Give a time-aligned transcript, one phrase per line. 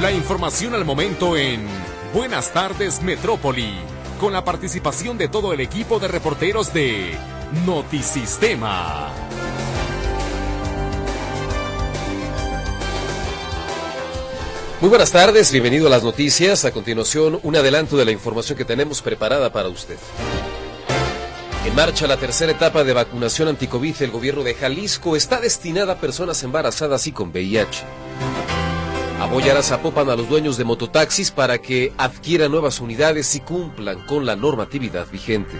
[0.00, 1.66] La información al momento en
[2.14, 3.72] Buenas tardes Metrópoli,
[4.20, 7.16] con la participación de todo el equipo de reporteros de
[7.66, 9.08] Notisistema.
[14.80, 16.64] Muy buenas tardes, bienvenido a las noticias.
[16.64, 19.98] A continuación, un adelanto de la información que tenemos preparada para usted.
[21.66, 25.98] En marcha la tercera etapa de vacunación anticovid el gobierno de Jalisco está destinada a
[25.98, 28.07] personas embarazadas y con VIH.
[29.20, 34.24] Apoyará Zapopan a los dueños de mototaxis para que adquieran nuevas unidades y cumplan con
[34.24, 35.58] la normatividad vigente.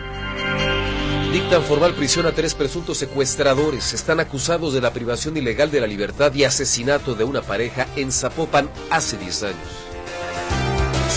[1.32, 3.92] Dictan formal prisión a tres presuntos secuestradores.
[3.92, 8.12] Están acusados de la privación ilegal de la libertad y asesinato de una pareja en
[8.12, 9.68] Zapopan hace 10 años.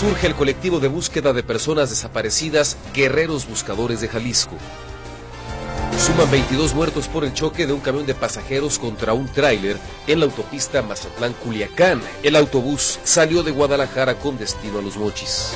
[0.00, 4.56] Surge el colectivo de búsqueda de personas desaparecidas Guerreros Buscadores de Jalisco.
[5.98, 10.20] Suman 22 muertos por el choque de un camión de pasajeros contra un tráiler en
[10.20, 12.00] la autopista Mazatlán-Culiacán.
[12.22, 15.52] El autobús salió de Guadalajara con destino a Los Mochis.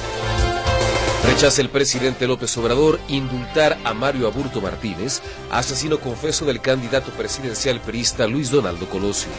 [1.27, 7.80] Rechaza el presidente López Obrador indultar a Mario Aburto Martínez, asesino confeso del candidato presidencial
[7.80, 9.30] priista Luis Donaldo Colosio.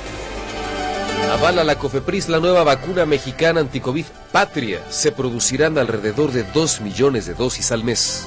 [1.31, 4.81] Avala la COFEPRIS la nueva vacuna mexicana anticovid Patria.
[4.89, 8.25] Se producirán alrededor de 2 millones de dosis al mes.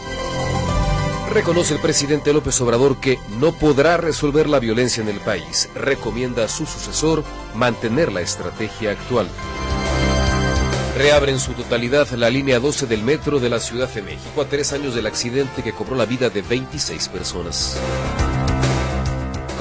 [1.32, 5.68] Reconoce el presidente López Obrador que no podrá resolver la violencia en el país.
[5.76, 7.22] Recomienda a su sucesor
[7.54, 9.28] mantener la estrategia actual.
[10.96, 14.46] Reabre en su totalidad la línea 12 del metro de la Ciudad de México a
[14.46, 17.78] tres años del accidente que cobró la vida de 26 personas.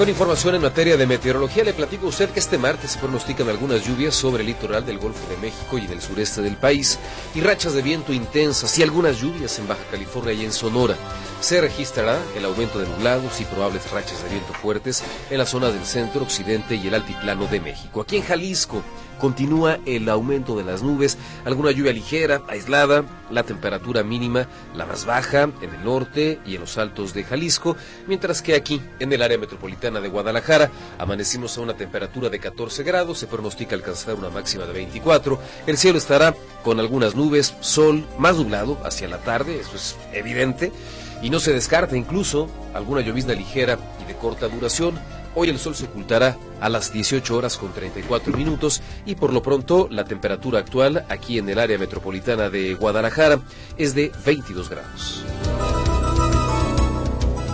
[0.00, 3.50] Con información en materia de meteorología, le platico a usted que este martes se pronostican
[3.50, 6.98] algunas lluvias sobre el litoral del Golfo de México y del sureste del país
[7.34, 10.96] y rachas de viento intensas y algunas lluvias en Baja California y en Sonora.
[11.42, 15.70] Se registrará el aumento de nublados y probables rachas de viento fuertes en la zona
[15.70, 18.00] del centro, occidente y el altiplano de México.
[18.00, 18.82] Aquí en Jalisco
[19.20, 25.04] continúa el aumento de las nubes, alguna lluvia ligera, aislada, la temperatura mínima, la más
[25.04, 27.76] baja en el norte y en los altos de Jalisco,
[28.08, 32.82] mientras que aquí, en el área metropolitana de Guadalajara, amanecimos a una temperatura de 14
[32.82, 38.04] grados, se pronostica alcanzar una máxima de 24, el cielo estará con algunas nubes, sol
[38.18, 40.72] más nublado hacia la tarde, eso es evidente,
[41.22, 44.98] y no se descarta incluso alguna llovizna ligera y de corta duración,
[45.34, 49.42] Hoy el sol se ocultará a las 18 horas con 34 minutos y por lo
[49.42, 53.40] pronto la temperatura actual aquí en el área metropolitana de Guadalajara
[53.76, 55.24] es de 22 grados.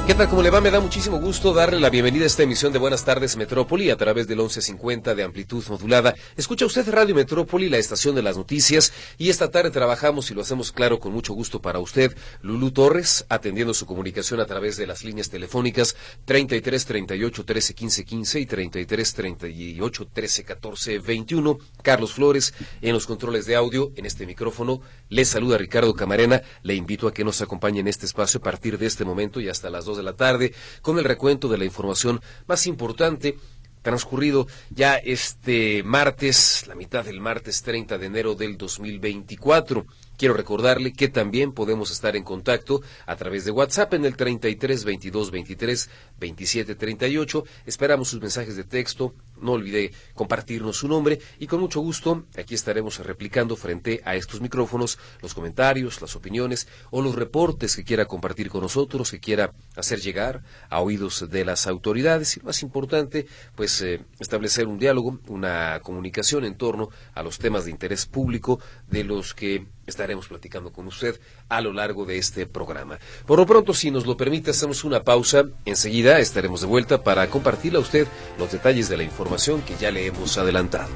[0.07, 0.29] ¿Qué tal?
[0.29, 0.61] ¿Cómo le va?
[0.61, 3.97] Me da muchísimo gusto darle la bienvenida a esta emisión de Buenas tardes Metrópoli a
[3.97, 6.15] través del 1150 de amplitud modulada.
[6.37, 10.43] Escucha usted Radio Metrópoli, la estación de las noticias, y esta tarde trabajamos y lo
[10.43, 12.17] hacemos claro con mucho gusto para usted.
[12.41, 18.05] Lulú Torres, atendiendo su comunicación a través de las líneas telefónicas 33 38 13 15
[18.05, 21.59] 15 y 33 38 13 14 21.
[21.83, 24.83] Carlos Flores en los controles de audio en este micrófono.
[25.09, 26.43] Les saluda Ricardo Camarena.
[26.63, 29.49] Le invito a que nos acompañe en este espacio a partir de este momento y
[29.49, 33.37] hasta las 2 de la tarde con el recuento de la información más importante
[33.83, 39.87] transcurrido ya este martes, la mitad del martes 30 de enero del 2024.
[40.17, 44.85] Quiero recordarle que también podemos estar en contacto a través de WhatsApp en el 33
[44.85, 47.45] 22 23 27 38.
[47.67, 49.15] Esperamos sus mensajes de texto.
[49.41, 54.41] No olvide compartirnos su nombre y con mucho gusto aquí estaremos replicando frente a estos
[54.41, 59.53] micrófonos los comentarios, las opiniones o los reportes que quiera compartir con nosotros, que quiera
[59.77, 65.21] hacer llegar a oídos de las autoridades y más importante, pues eh, establecer un diálogo,
[65.29, 70.73] una comunicación en torno a los temas de interés público de los que estaremos platicando
[70.73, 72.99] con usted a lo largo de este programa.
[73.27, 75.45] Por lo pronto, si nos lo permite, hacemos una pausa.
[75.65, 78.07] Enseguida estaremos de vuelta para compartirle a usted
[78.39, 80.91] los detalles de la información que ya le hemos adelantado.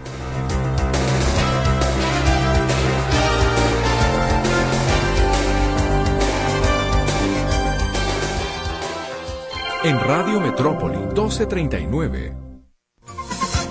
[9.82, 12.49] En Radio Metrópoli 1239.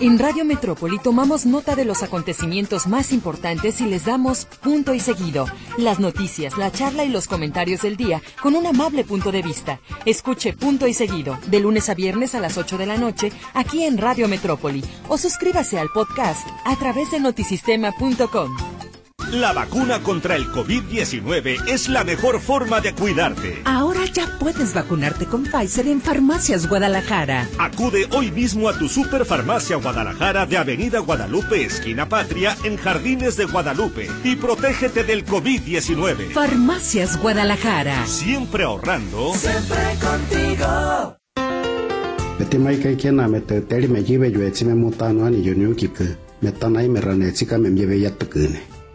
[0.01, 5.01] En Radio Metrópoli tomamos nota de los acontecimientos más importantes y les damos punto y
[5.01, 5.45] seguido.
[5.77, 9.81] Las noticias, la charla y los comentarios del día con un amable punto de vista.
[10.05, 13.83] Escuche punto y seguido de lunes a viernes a las 8 de la noche aquí
[13.83, 18.78] en Radio Metrópoli o suscríbase al podcast a través de notisistema.com.
[19.31, 23.61] La vacuna contra el COVID-19 es la mejor forma de cuidarte.
[23.63, 27.47] Ahora ya puedes vacunarte con Pfizer en Farmacias Guadalajara.
[27.59, 33.45] Acude hoy mismo a tu Superfarmacia Guadalajara de Avenida Guadalupe, esquina Patria, en Jardines de
[33.45, 36.31] Guadalupe y protégete del COVID-19.
[36.31, 38.07] Farmacias Guadalajara.
[38.07, 39.33] Siempre ahorrando.
[39.35, 41.15] Siempre contigo.
[42.39, 45.75] Beti mai kai kena me te teri me jibe yo etime mutano ani yo nyu
[45.75, 46.29] kike.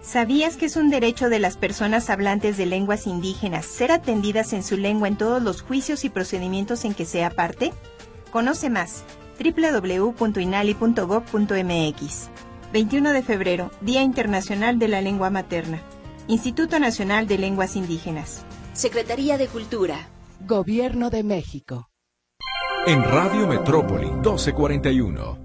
[0.04, 4.62] ¿Sabías que es un derecho de las personas hablantes de lenguas indígenas ser atendidas en
[4.62, 7.72] su lengua en todos los juicios y procedimientos en que sea parte?
[8.30, 9.02] Conoce más
[9.42, 12.30] www.inali.gov.mx
[12.72, 15.80] 21 de febrero, Día Internacional de la Lengua Materna.
[16.28, 18.44] Instituto Nacional de Lenguas Indígenas.
[18.74, 20.10] Secretaría de Cultura.
[20.40, 21.88] Gobierno de México.
[22.86, 25.43] En Radio Metrópoli 1241.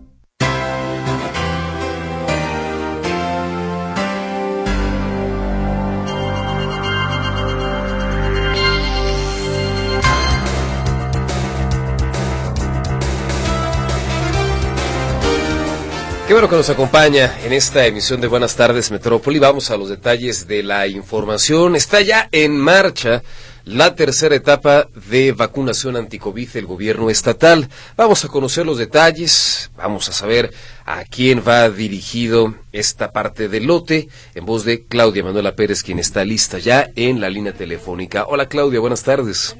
[16.29, 19.39] Qué bueno que nos acompaña en esta emisión de Buenas tardes Metrópoli.
[19.39, 21.75] Vamos a los detalles de la información.
[21.75, 23.23] Está ya en marcha
[23.65, 27.67] la tercera etapa de vacunación anticovid del gobierno estatal.
[27.97, 30.51] Vamos a conocer los detalles, vamos a saber
[30.85, 35.97] a quién va dirigido esta parte del lote, en voz de Claudia Manuela Pérez, quien
[35.97, 38.25] está lista ya en la línea telefónica.
[38.27, 39.57] Hola Claudia, buenas tardes.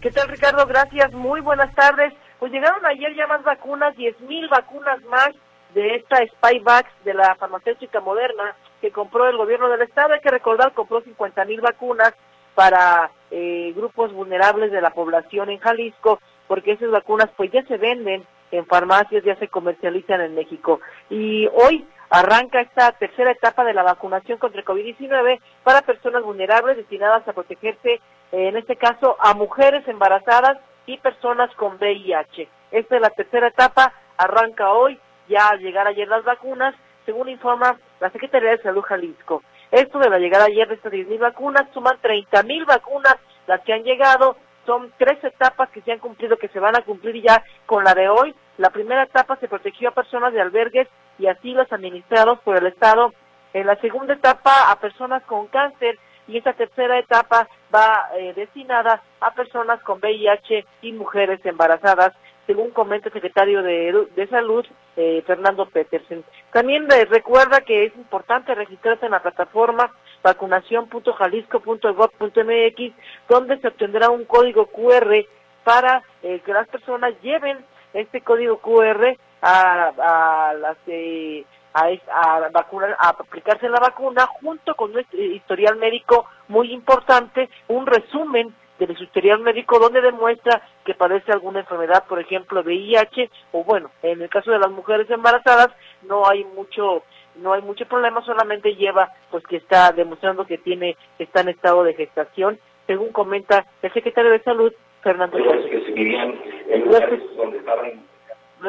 [0.00, 0.64] ¿Qué tal Ricardo?
[0.68, 2.12] Gracias, muy buenas tardes.
[2.38, 5.30] Pues llegaron ayer ya más vacunas, diez mil vacunas más
[5.76, 10.14] de esta Spyvax de la farmacéutica moderna que compró el gobierno del estado.
[10.14, 12.14] Hay que recordar, compró 50 mil vacunas
[12.54, 16.18] para eh, grupos vulnerables de la población en Jalisco,
[16.48, 20.80] porque esas vacunas pues ya se venden en farmacias, ya se comercializan en México.
[21.10, 26.78] Y hoy arranca esta tercera etapa de la vacunación contra el COVID-19 para personas vulnerables
[26.78, 28.00] destinadas a protegerse,
[28.32, 30.56] en este caso, a mujeres embarazadas
[30.86, 32.48] y personas con VIH.
[32.70, 36.74] Esta es la tercera etapa, arranca hoy ya al llegar ayer las vacunas,
[37.04, 39.42] según informa la Secretaría de Salud Jalisco.
[39.70, 43.84] Esto de la llegada ayer de estas 10.000 vacunas, suman 30.000 vacunas las que han
[43.84, 47.84] llegado, son tres etapas que se han cumplido, que se van a cumplir ya con
[47.84, 48.34] la de hoy.
[48.58, 50.88] La primera etapa se protegió a personas de albergues
[51.18, 53.12] y asilos administrados por el Estado.
[53.52, 59.02] En la segunda etapa a personas con cáncer y esta tercera etapa va eh, destinada
[59.20, 62.12] a personas con VIH y mujeres embarazadas
[62.46, 64.64] según comenta el secretario de, Salud,
[64.96, 66.24] eh, Fernando Petersen.
[66.52, 69.90] También les recuerda que es importante registrarse en la plataforma
[70.22, 72.92] vacunación.jalisco.gov.mx,
[73.28, 75.24] donde se obtendrá un código QR
[75.64, 81.44] para eh, que las personas lleven este código QR a, a las eh,
[81.74, 87.86] a, a, vacunar, a aplicarse la vacuna junto con un historial médico muy importante, un
[87.86, 93.90] resumen del historial médico donde demuestra que padece alguna enfermedad, por ejemplo, VIH o bueno,
[94.02, 95.68] en el caso de las mujeres embarazadas
[96.02, 97.02] no hay mucho
[97.36, 101.84] no hay mucho problema, solamente lleva pues que está demostrando que tiene está en estado
[101.84, 105.52] de gestación, según comenta el secretario de Salud Fernando lo,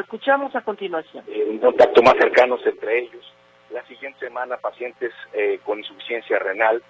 [0.02, 1.24] escuchamos a continuación.
[1.28, 3.34] Eh, un contacto más cercano entre ellos.
[3.72, 6.82] La siguiente semana pacientes eh, con insuficiencia renal,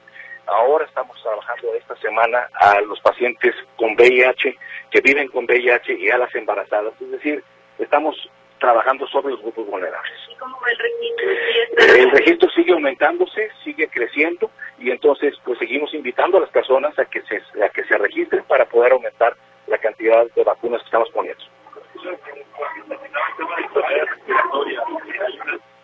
[0.47, 4.57] Ahora estamos trabajando esta semana a los pacientes con VIH,
[4.89, 6.93] que viven con VIH y a las embarazadas.
[7.01, 7.43] Es decir,
[7.77, 8.15] estamos
[8.59, 10.13] trabajando sobre los grupos vulnerables.
[10.31, 11.95] ¿Y cómo va el registro?
[11.95, 14.49] El registro sigue aumentándose, sigue creciendo
[14.79, 18.43] y entonces pues seguimos invitando a las personas a que se, a que se registren
[18.45, 19.35] para poder aumentar
[19.67, 21.43] la cantidad de vacunas que estamos poniendo.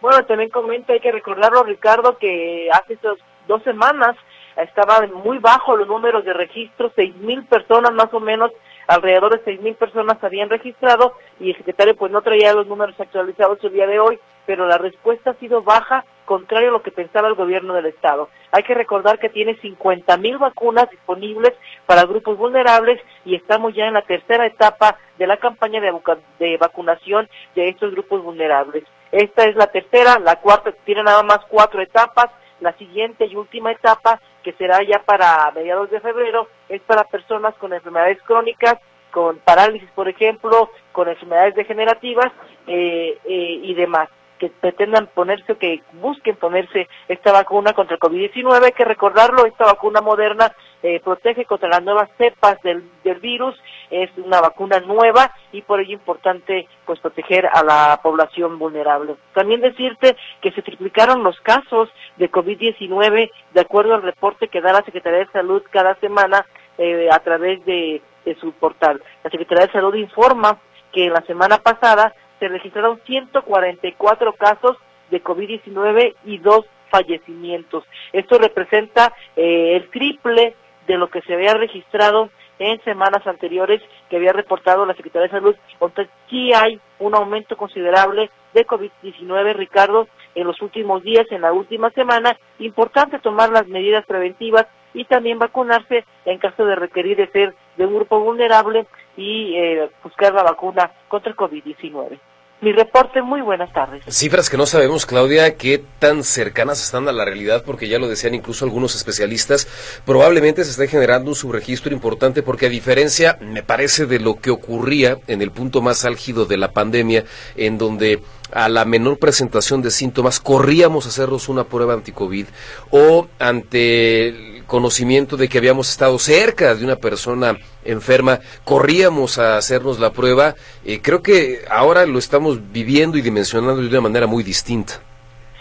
[0.01, 2.97] Bueno, también comenta, hay que recordarlo Ricardo, que hace
[3.47, 4.15] dos semanas
[4.57, 8.51] estaban muy bajos los números de registro, seis mil personas más o menos,
[8.87, 12.99] alrededor de seis mil personas habían registrado y el secretario pues no traía los números
[12.99, 16.91] actualizados el día de hoy, pero la respuesta ha sido baja, contrario a lo que
[16.91, 18.29] pensaba el gobierno del estado.
[18.51, 21.53] Hay que recordar que tiene 50 mil vacunas disponibles
[21.85, 25.93] para grupos vulnerables y estamos ya en la tercera etapa de la campaña de,
[26.39, 28.83] de vacunación de estos grupos vulnerables.
[29.11, 33.71] Esta es la tercera, la cuarta tiene nada más cuatro etapas, la siguiente y última
[33.71, 38.75] etapa que será ya para mediados de febrero, es para personas con enfermedades crónicas,
[39.11, 42.31] con parálisis, por ejemplo, con enfermedades degenerativas
[42.67, 44.09] eh, eh, y demás
[44.43, 48.61] que pretendan ponerse o que busquen ponerse esta vacuna contra el COVID-19.
[48.61, 53.55] Hay que recordarlo, esta vacuna moderna eh, protege contra las nuevas cepas del, del, virus,
[53.89, 59.15] es una vacuna nueva y por ello importante pues proteger a la población vulnerable.
[59.33, 64.73] También decirte que se triplicaron los casos de COVID-19 de acuerdo al reporte que da
[64.73, 66.45] la Secretaría de Salud cada semana
[66.77, 69.01] eh, a través de, de su portal.
[69.23, 70.59] La Secretaría de Salud informa
[70.91, 74.75] que la semana pasada se registraron 144 casos
[75.09, 77.85] de COVID-19 y dos fallecimientos.
[78.11, 80.53] Esto representa eh, el triple
[80.85, 85.39] de lo que se había registrado en semanas anteriores que había reportado la Secretaría de
[85.39, 85.55] Salud.
[85.71, 91.53] Entonces, sí hay un aumento considerable de COVID-19, Ricardo, en los últimos días, en la
[91.53, 92.37] última semana.
[92.59, 97.85] Importante tomar las medidas preventivas y también vacunarse en caso de requerir de ser de
[97.85, 98.85] un grupo vulnerable
[99.17, 102.19] y eh, buscar la vacuna contra el COVID-19.
[102.63, 104.03] Mi reporte, muy buenas tardes.
[104.07, 108.07] Cifras que no sabemos, Claudia, qué tan cercanas están a la realidad, porque ya lo
[108.07, 109.67] decían incluso algunos especialistas,
[110.05, 114.49] probablemente se esté generando un subregistro importante, porque a diferencia, me parece, de lo que
[114.49, 117.25] ocurría en el punto más álgido de la pandemia,
[117.57, 118.21] en donde
[118.53, 122.45] a la menor presentación de síntomas corríamos a hacernos una prueba anticovid
[122.91, 129.99] o ante conocimiento de que habíamos estado cerca de una persona enferma, corríamos a hacernos
[129.99, 130.55] la prueba.
[130.85, 134.93] Eh, creo que ahora lo estamos viviendo y dimensionando de una manera muy distinta.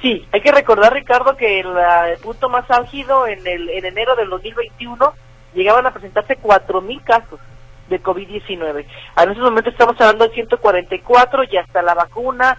[0.00, 1.68] Sí, hay que recordar, Ricardo, que el,
[2.22, 5.12] punto más álgido en, el, en enero del 2021
[5.54, 7.38] llegaban a presentarse 4.000 casos
[7.88, 8.84] de COVID-19.
[9.16, 12.58] En estos momentos estamos hablando de 144 y hasta la vacuna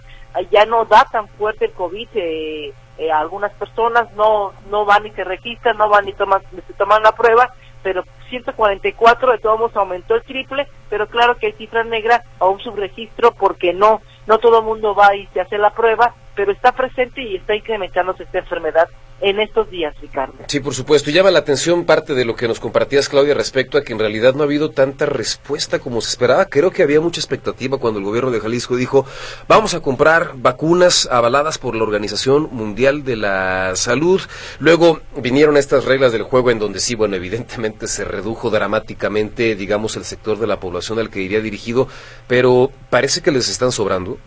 [0.50, 2.08] ya no da tan fuerte el COVID.
[2.14, 6.72] Eh, eh, algunas personas no no van y se registran, no van y toman, se
[6.74, 11.52] toman la prueba, pero 144 de todos modos aumentó el triple, pero claro que hay
[11.52, 15.58] cifra negra a un subregistro porque no no todo el mundo va y se hace
[15.58, 18.88] la prueba, pero está presente y está incrementándose esta enfermedad
[19.20, 20.34] en estos días, Ricardo.
[20.46, 21.10] Sí, por supuesto.
[21.10, 24.34] Llama la atención parte de lo que nos compartías, Claudia, respecto a que en realidad
[24.34, 26.46] no ha habido tanta respuesta como se esperaba.
[26.46, 29.06] Creo que había mucha expectativa cuando el gobierno de Jalisco dijo,
[29.48, 34.20] vamos a comprar vacunas avaladas por la Organización Mundial de la Salud.
[34.58, 39.96] Luego vinieron estas reglas del juego en donde sí, bueno, evidentemente se redujo dramáticamente, digamos,
[39.96, 41.88] el sector de la población al que iría dirigido,
[42.26, 44.18] pero parece que les están sobrando.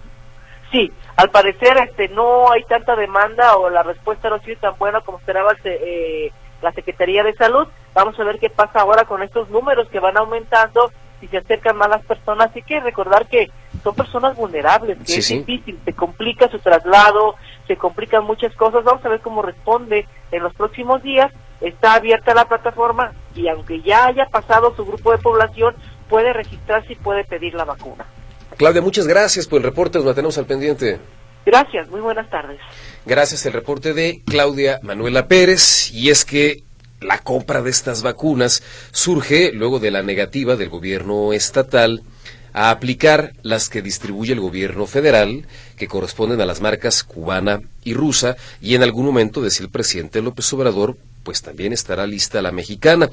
[0.71, 4.77] Sí, al parecer este no hay tanta demanda o la respuesta no ha sido tan
[4.77, 6.31] buena como esperaba eh,
[6.61, 7.67] la Secretaría de Salud.
[7.93, 11.77] Vamos a ver qué pasa ahora con estos números que van aumentando si se acercan
[11.77, 12.51] más las personas.
[12.53, 13.49] Hay que recordar que
[13.83, 18.83] son personas vulnerables, que es difícil, se complica su traslado, se complican muchas cosas.
[18.83, 21.31] Vamos a ver cómo responde en los próximos días.
[21.61, 25.75] Está abierta la plataforma y aunque ya haya pasado su grupo de población,
[26.09, 28.05] puede registrarse y puede pedir la vacuna.
[28.57, 30.99] Claudia, muchas gracias por el reporte, nos mantenemos al pendiente.
[31.45, 32.59] Gracias, muy buenas tardes.
[33.05, 36.63] Gracias, el reporte de Claudia Manuela Pérez, y es que
[36.99, 42.01] la compra de estas vacunas surge luego de la negativa del gobierno estatal
[42.51, 45.45] a aplicar las que distribuye el gobierno federal,
[45.77, 50.23] que corresponden a las marcas cubana y rusa, y en algún momento, decía el presidente
[50.23, 53.07] López Obrador, pues también estará lista la mexicana,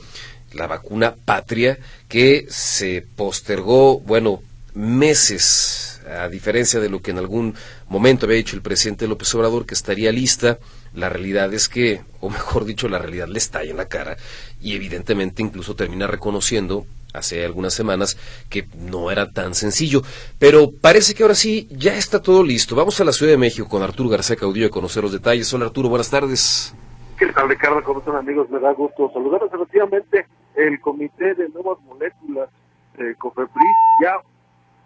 [0.55, 4.41] la vacuna patria, que se postergó, bueno,
[4.75, 7.54] meses, a diferencia de lo que en algún
[7.88, 10.59] momento había dicho el presidente López Obrador, que estaría lista,
[10.95, 14.16] la realidad es que, o mejor dicho, la realidad le está en la cara
[14.61, 18.19] y evidentemente incluso termina reconociendo hace algunas semanas
[18.50, 20.02] que no era tan sencillo.
[20.38, 22.75] Pero parece que ahora sí ya está todo listo.
[22.75, 25.52] Vamos a la Ciudad de México con Arturo García Caudillo a conocer los detalles.
[25.54, 26.75] Hola Arturo, buenas tardes.
[27.16, 27.83] ¿Qué tal Ricardo?
[27.85, 28.50] ¿Cómo están amigos?
[28.50, 29.52] Me da gusto saludarlos.
[29.52, 30.26] Efectivamente,
[30.57, 32.50] el Comité de Nuevas Moléculas
[32.99, 34.16] eh, COFEPRIS ya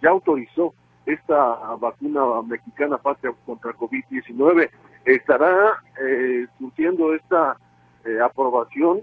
[0.02, 0.74] ya autorizó
[1.06, 4.68] esta vacuna mexicana patria contra COVID-19.
[5.04, 7.56] Estará eh, surtiendo esta
[8.04, 9.02] eh, aprobación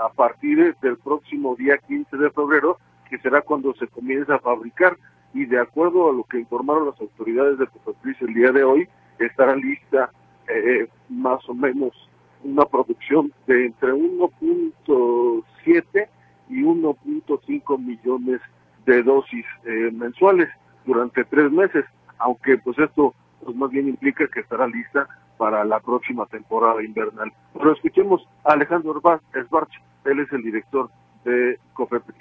[0.00, 4.96] a partir del próximo día 15 de febrero, que será cuando se comience a fabricar.
[5.32, 8.88] Y de acuerdo a lo que informaron las autoridades de Cofepris el día de hoy,
[9.18, 10.10] estará lista
[10.48, 11.92] eh, más o menos
[12.42, 16.08] una producción de entre 1.7
[16.50, 18.40] y 1.5 millones
[18.86, 20.48] de dosis eh, mensuales
[20.84, 21.84] durante tres meses,
[22.18, 27.32] aunque pues esto pues más bien implica que estará lista para la próxima temporada invernal.
[27.52, 29.00] Pero escuchemos a Alejandro
[29.34, 29.72] Esbarch,
[30.04, 30.90] él es el director
[31.24, 32.16] de COFEPRIS.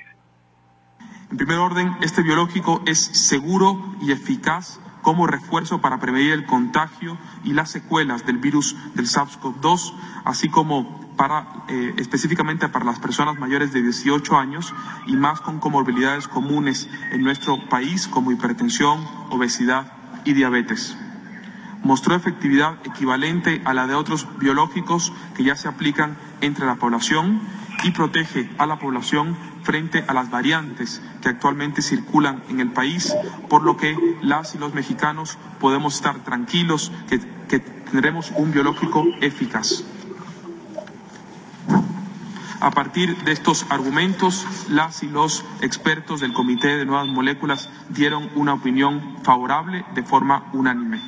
[1.32, 7.18] En primer orden, este biológico es seguro y eficaz como refuerzo para prevenir el contagio
[7.44, 9.94] y las secuelas del virus del SARS-CoV-2,
[10.26, 14.74] así como para, eh, específicamente para las personas mayores de 18 años
[15.06, 19.94] y más con comorbilidades comunes en nuestro país como hipertensión, obesidad
[20.26, 20.98] y diabetes.
[21.84, 27.42] Mostró efectividad equivalente a la de otros biológicos que ya se aplican entre la población
[27.84, 33.14] y protege a la población frente a las variantes que actualmente circulan en el país,
[33.50, 39.06] por lo que las y los mexicanos podemos estar tranquilos que, que tendremos un biológico
[39.22, 39.84] eficaz.
[42.64, 48.30] A partir de estos argumentos, las y los expertos del Comité de Nuevas Moléculas dieron
[48.36, 51.02] una opinión favorable de forma unánime.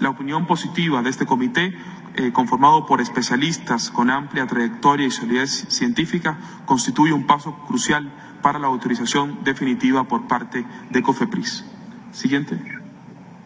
[0.00, 1.72] La opinión positiva de este comité,
[2.16, 8.10] eh, conformado por especialistas con amplia trayectoria y solidez científica, constituye un paso crucial
[8.42, 11.64] para la autorización definitiva por parte de COFEPRIS.
[12.10, 12.58] Siguiente.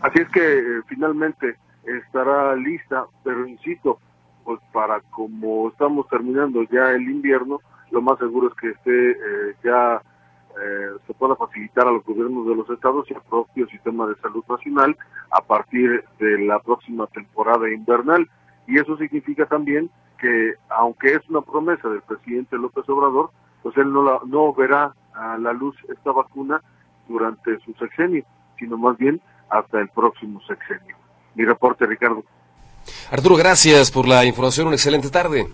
[0.01, 4.01] Así es que eh, finalmente estará lista, pero insisto,
[4.51, 7.61] pues para como estamos terminando ya el invierno,
[7.93, 10.03] lo más seguro es que esté eh, ya
[10.61, 14.17] eh, se pueda facilitar a los gobiernos de los estados y al propio sistema de
[14.17, 14.97] salud nacional
[15.31, 18.29] a partir de la próxima temporada invernal.
[18.67, 19.89] Y eso significa también
[20.19, 23.31] que, aunque es una promesa del presidente López Obrador,
[23.63, 26.61] pues él no, la, no verá a la luz esta vacuna
[27.07, 28.25] durante su sexenio,
[28.59, 30.97] sino más bien hasta el próximo sexenio.
[31.37, 32.25] Mi reporte, Ricardo.
[33.11, 34.67] Arturo, gracias por la información.
[34.67, 35.47] Una excelente tarde.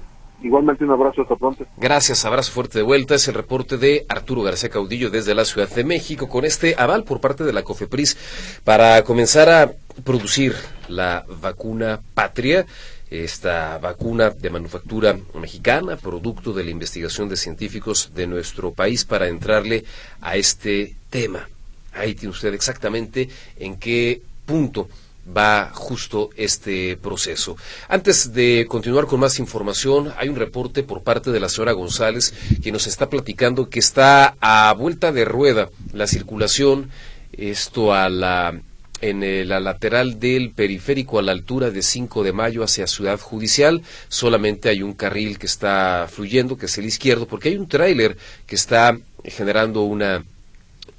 [0.42, 1.64] Igualmente un abrazo, hasta pronto.
[1.76, 3.14] Gracias, abrazo fuerte de vuelta.
[3.14, 7.04] Es el reporte de Arturo García Caudillo desde la Ciudad de México con este aval
[7.04, 9.72] por parte de la COFEPRIS para comenzar a
[10.04, 10.54] producir
[10.88, 12.66] la vacuna patria
[13.10, 19.28] esta vacuna de manufactura mexicana, producto de la investigación de científicos de nuestro país para
[19.28, 19.84] entrarle
[20.20, 21.48] a este tema.
[21.94, 23.28] Ahí tiene usted exactamente
[23.58, 24.88] en qué punto
[25.34, 27.56] va justo este proceso.
[27.88, 32.34] Antes de continuar con más información, hay un reporte por parte de la señora González
[32.62, 36.90] que nos está platicando que está a vuelta de rueda la circulación,
[37.32, 38.60] esto a la
[39.02, 43.82] en la lateral del periférico a la altura de 5 de mayo hacia Ciudad Judicial.
[44.08, 48.16] Solamente hay un carril que está fluyendo, que es el izquierdo, porque hay un tráiler
[48.46, 50.24] que está generando una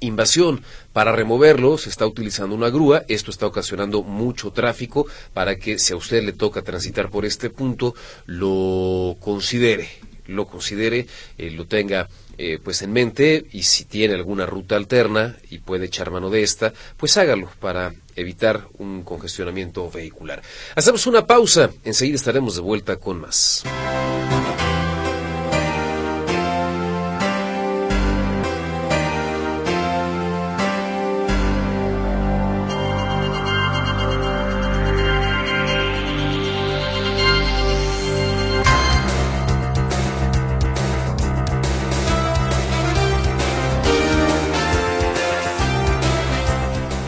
[0.00, 0.62] invasión.
[0.98, 3.04] Para removerlo se está utilizando una grúa.
[3.06, 7.50] Esto está ocasionando mucho tráfico para que si a usted le toca transitar por este
[7.50, 7.94] punto,
[8.26, 9.90] lo considere,
[10.26, 11.06] lo considere,
[11.38, 15.86] eh, lo tenga eh, pues en mente y si tiene alguna ruta alterna y puede
[15.86, 20.42] echar mano de esta, pues hágalo para evitar un congestionamiento vehicular.
[20.74, 23.62] Hacemos una pausa, enseguida estaremos de vuelta con más.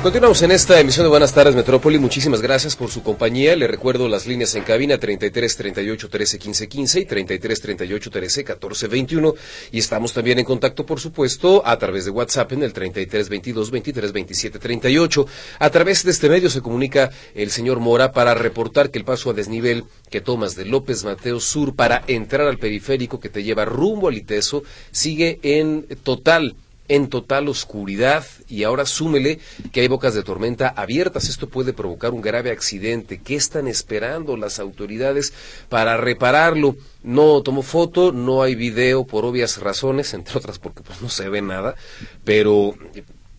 [0.03, 1.99] Continuamos en esta emisión de Buenas tardes Metrópoli.
[1.99, 3.55] Muchísimas gracias por su compañía.
[3.55, 8.45] Le recuerdo las líneas en cabina 33 38 13 15 15 y 33 38 13
[8.45, 9.35] 14 21.
[9.73, 13.71] Y estamos también en contacto, por supuesto, a través de WhatsApp en el 33 22
[13.71, 15.27] 23 27 38.
[15.59, 19.29] A través de este medio se comunica el señor Mora para reportar que el paso
[19.29, 23.67] a desnivel que tomas de López Mateo Sur para entrar al periférico que te lleva
[23.67, 26.57] rumbo al Iteso sigue en total
[26.90, 29.38] en total oscuridad y ahora súmele
[29.70, 31.29] que hay bocas de tormenta abiertas.
[31.29, 33.20] Esto puede provocar un grave accidente.
[33.22, 35.33] ¿Qué están esperando las autoridades
[35.68, 36.74] para repararlo?
[37.05, 41.29] No tomó foto, no hay video por obvias razones, entre otras porque pues no se
[41.29, 41.76] ve nada,
[42.24, 42.74] pero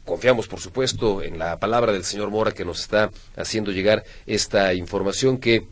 [0.06, 4.74] confiamos por supuesto en la palabra del señor Mora que nos está haciendo llegar esta
[4.74, 5.68] información que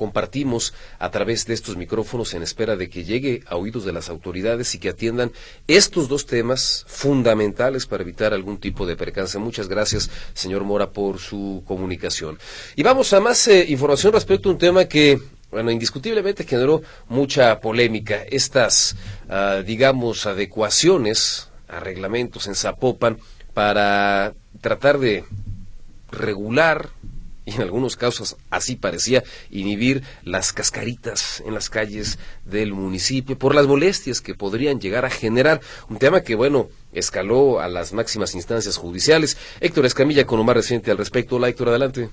[0.00, 4.08] compartimos a través de estos micrófonos en espera de que llegue a oídos de las
[4.08, 5.30] autoridades y que atiendan
[5.66, 9.38] estos dos temas fundamentales para evitar algún tipo de percance.
[9.38, 12.38] Muchas gracias, señor Mora, por su comunicación.
[12.76, 17.60] Y vamos a más eh, información respecto a un tema que bueno, indiscutiblemente generó mucha
[17.60, 18.22] polémica.
[18.30, 18.96] Estas,
[19.28, 23.18] ah, digamos, adecuaciones a reglamentos en Zapopan
[23.52, 24.32] para
[24.62, 25.26] tratar de
[26.10, 26.88] regular
[27.50, 33.54] y en algunos casos así parecía inhibir las cascaritas en las calles del municipio por
[33.54, 35.60] las molestias que podrían llegar a generar.
[35.88, 39.36] Un tema que, bueno, escaló a las máximas instancias judiciales.
[39.60, 41.36] Héctor Escamilla con lo más reciente al respecto.
[41.36, 42.10] Hola Héctor, adelante.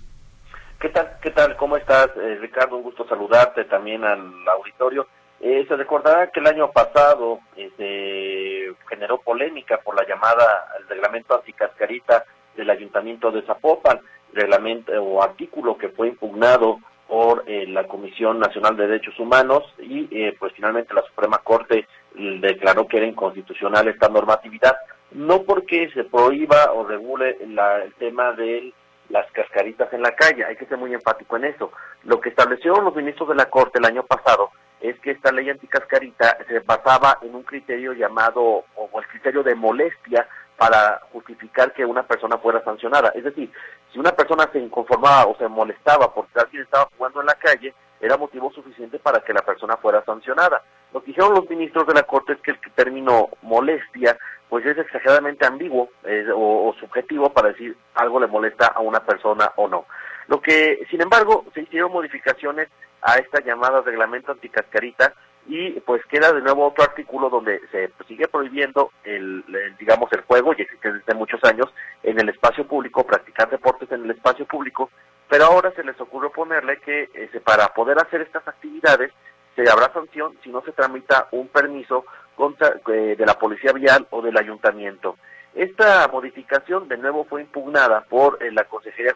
[0.79, 1.17] ¿Qué tal?
[1.21, 1.55] ¿Qué tal?
[1.57, 2.77] ¿Cómo estás, eh, Ricardo?
[2.77, 5.07] Un gusto saludarte también al auditorio.
[5.39, 11.35] Eh, se recordará que el año pasado eh, generó polémica por la llamada, el reglamento
[11.35, 14.01] anticascarita del Ayuntamiento de Zapopan
[14.37, 20.07] reglamento o artículo que fue impugnado por eh, la Comisión Nacional de Derechos Humanos y
[20.11, 24.75] eh, pues finalmente la Suprema Corte declaró que era inconstitucional esta normatividad,
[25.11, 28.73] no porque se prohíba o regule el tema de
[29.09, 31.71] las cascaritas en la calle, hay que ser muy enfático en eso.
[32.03, 34.49] Lo que establecieron los ministros de la Corte el año pasado
[34.81, 39.55] es que esta ley anticascarita se basaba en un criterio llamado, o el criterio de
[39.55, 43.11] molestia para justificar que una persona fuera sancionada.
[43.15, 43.51] Es decir,
[43.97, 47.73] si una persona se inconformaba o se molestaba porque alguien estaba jugando en la calle,
[47.99, 50.61] era motivo suficiente para que la persona fuera sancionada.
[50.93, 54.15] Lo que dijeron los ministros de la Corte es que el término molestia
[54.49, 55.89] pues es exageradamente ambiguo
[56.35, 59.87] o, o, subjetivo para decir algo le molesta a una persona o no.
[60.27, 62.69] Lo que, sin embargo, se hicieron modificaciones
[63.01, 65.11] a esta llamada reglamento anticascarita
[65.47, 69.43] y pues queda de nuevo otro artículo donde se sigue prohibiendo el,
[69.79, 73.05] digamos el juego y existe desde muchos años en el espacio público
[73.37, 74.89] practicar deportes en el espacio público
[75.29, 79.11] pero ahora se les ocurrió ponerle que este, para poder hacer estas actividades
[79.55, 84.07] se habrá sanción si no se tramita un permiso contra, eh, de la policía vial
[84.11, 85.17] o del ayuntamiento.
[85.53, 89.15] Esta modificación de nuevo fue impugnada por eh, la Consejería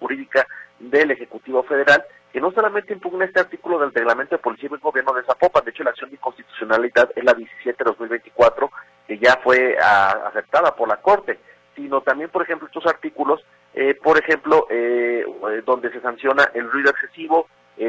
[0.00, 0.48] Jurídica
[0.80, 5.12] del Ejecutivo Federal, que no solamente impugna este artículo del reglamento de policía y gobierno
[5.12, 8.70] de Zapopan, de hecho la acción de inconstitucionalidad es la 17-2024,
[9.06, 11.38] que ya fue ah, aceptada por la Corte,
[11.76, 13.41] sino también, por ejemplo, estos artículos,
[13.90, 15.24] eh, por ejemplo, eh,
[15.64, 17.48] donde se sanciona el ruido excesivo,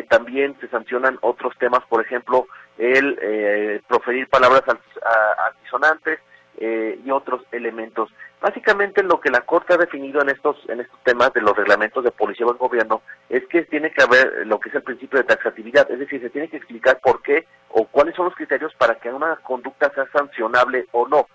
[0.10, 6.19] también se sancionan otros temas, por ejemplo, el proferir palabras altisonantes,
[6.58, 8.12] eh, y otros elementos.
[8.39, 12.03] Básicamente lo que la Corte ha definido en estos en estos temas de los reglamentos
[12.03, 15.17] de policía o el gobierno es que tiene que haber lo que es el principio
[15.17, 18.71] de taxatividad, es decir, se tiene que explicar por qué o cuáles son los criterios
[18.75, 21.25] para que una conducta sea sancionable o no.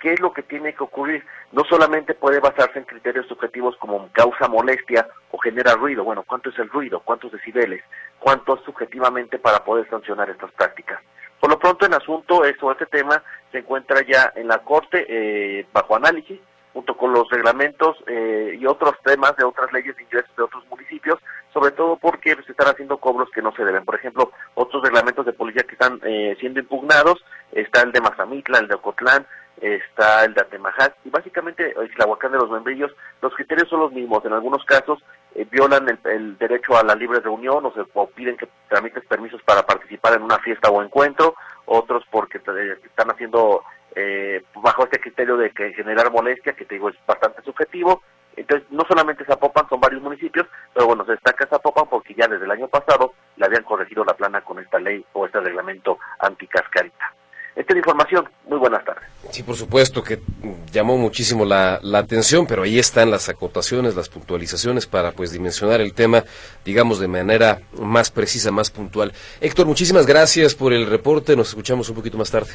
[0.00, 1.22] ¿Qué es lo que tiene que ocurrir?
[1.52, 6.02] No solamente puede basarse en criterios subjetivos como causa molestia o genera ruido.
[6.02, 7.00] Bueno, ¿cuánto es el ruido?
[7.00, 7.84] ¿Cuántos decibeles?
[8.18, 11.00] ¿Cuánto subjetivamente para poder sancionar estas prácticas?
[11.38, 15.66] Por lo pronto, en asunto, esto, este tema se encuentra ya en la Corte eh,
[15.72, 16.40] bajo análisis,
[16.72, 20.64] junto con los reglamentos eh, y otros temas de otras leyes de ingresos de otros
[20.70, 21.18] municipios,
[21.52, 23.84] sobre todo porque se están haciendo cobros que no se deben.
[23.84, 28.58] Por ejemplo, otros reglamentos de policía que están eh, siendo impugnados, está el de Mazamitla,
[28.58, 29.26] el de Ocotlán,
[29.62, 33.92] está el de Atemajac y básicamente el Tlahuacán de los Membrillos, los criterios son los
[33.92, 34.24] mismos.
[34.24, 35.02] En algunos casos
[35.34, 39.62] eh, violan el, derecho a la libre reunión o, se, piden que tramites permisos para
[39.62, 43.62] participar en una fiesta o encuentro, otros porque están haciendo
[43.94, 48.02] eh, bajo este criterio de que generar molestia, que te digo es bastante subjetivo.
[48.34, 52.46] Entonces, no solamente Zapopan, son varios municipios, pero bueno, se destaca Zapopan porque ya desde
[52.46, 57.14] el año pasado le habían corregido la plana con esta ley o este reglamento anticascarita.
[57.54, 58.28] Esta es la información.
[58.46, 59.11] Muy buenas tardes.
[59.32, 60.20] Sí, por supuesto que
[60.74, 65.94] llamó muchísimo la, atención, pero ahí están las acotaciones, las puntualizaciones para pues dimensionar el
[65.94, 66.22] tema,
[66.66, 69.10] digamos, de manera más precisa, más puntual.
[69.40, 71.34] Héctor, muchísimas gracias por el reporte.
[71.34, 72.50] Nos escuchamos un poquito más tarde.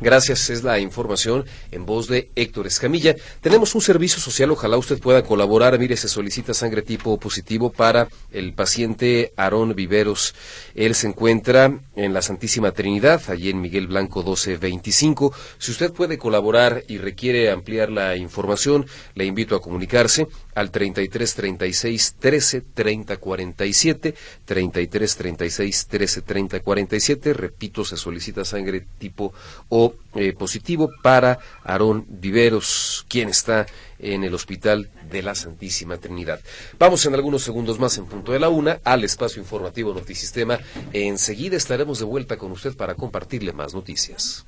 [0.00, 3.16] Gracias, es la información en voz de Héctor Escamilla.
[3.40, 5.78] Tenemos un servicio social, ojalá usted pueda colaborar.
[5.78, 10.34] Mire, se solicita sangre tipo positivo para el paciente Aarón Viveros.
[10.74, 15.34] Él se encuentra en la Santísima Trinidad, allí en Miguel Blanco 1225.
[15.58, 20.26] Si usted puede colaborar y requiere ampliar la información, le invito a comunicarse
[20.58, 27.32] al 33 36 13 30 47, 33 36 13 30 47.
[27.32, 29.32] Repito, se solicita sangre tipo
[29.68, 33.66] O eh, positivo para Aarón Viveros, quien está
[34.00, 36.40] en el Hospital de la Santísima Trinidad.
[36.78, 40.58] Vamos en algunos segundos más en punto de la una al espacio informativo Notisistema.
[40.92, 44.44] Enseguida estaremos de vuelta con usted para compartirle más noticias.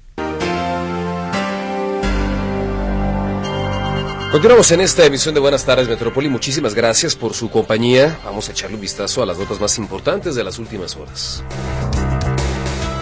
[4.30, 6.28] Continuamos en esta emisión de Buenas tardes Metrópoli.
[6.28, 8.16] Muchísimas gracias por su compañía.
[8.24, 11.42] Vamos a echarle un vistazo a las notas más importantes de las últimas horas.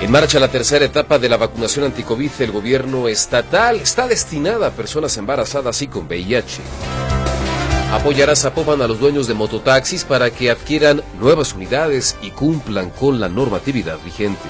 [0.00, 4.70] En marcha la tercera etapa de la vacunación anticovid, el gobierno estatal está destinada a
[4.70, 6.62] personas embarazadas y con VIH.
[7.92, 13.20] Apoyará Zapopan a los dueños de mototaxis para que adquieran nuevas unidades y cumplan con
[13.20, 14.48] la normatividad vigente.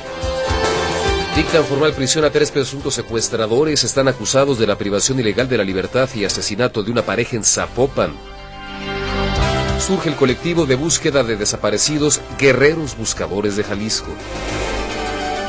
[1.39, 3.85] Dictan formal prisión a tres presuntos secuestradores.
[3.85, 7.45] Están acusados de la privación ilegal de la libertad y asesinato de una pareja en
[7.45, 8.13] Zapopan.
[9.79, 14.11] Surge el colectivo de búsqueda de desaparecidos Guerreros Buscadores de Jalisco.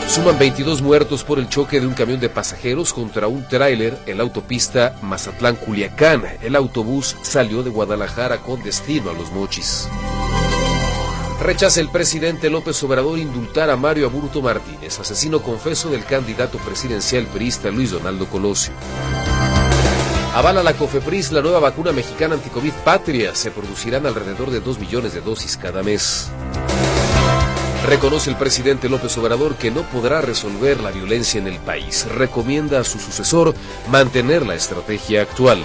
[0.07, 4.17] Suman 22 muertos por el choque de un camión de pasajeros contra un tráiler en
[4.17, 6.37] la autopista Mazatlán-Culiacán.
[6.43, 9.89] El autobús salió de Guadalajara con destino a Los Mochis.
[11.41, 17.25] Rechaza el presidente López Obrador indultar a Mario Aburto Martínez, asesino confeso del candidato presidencial
[17.27, 18.73] perista Luis Donaldo Colosio.
[20.35, 23.33] Avala la COFEPRIS la nueva vacuna mexicana anticovid Patria.
[23.35, 26.29] Se producirán alrededor de 2 millones de dosis cada mes.
[27.87, 32.05] Reconoce el presidente López Obrador que no podrá resolver la violencia en el país.
[32.13, 33.55] Recomienda a su sucesor
[33.89, 35.63] mantener la estrategia actual.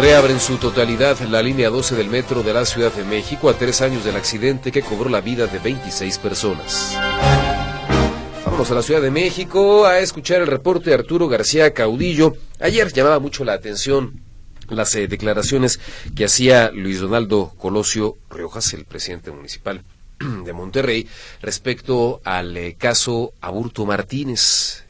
[0.00, 3.58] Reabre en su totalidad la línea 12 del metro de la Ciudad de México a
[3.58, 6.96] tres años del accidente que cobró la vida de 26 personas.
[8.46, 12.34] Vamos a la Ciudad de México a escuchar el reporte de Arturo García Caudillo.
[12.60, 14.22] Ayer llamaba mucho la atención
[14.70, 15.78] las eh, declaraciones
[16.16, 19.82] que hacía Luis Donaldo Colosio Riojas, el presidente municipal
[20.18, 21.06] de Monterrey,
[21.42, 24.84] respecto al eh, caso Aburto Martínez,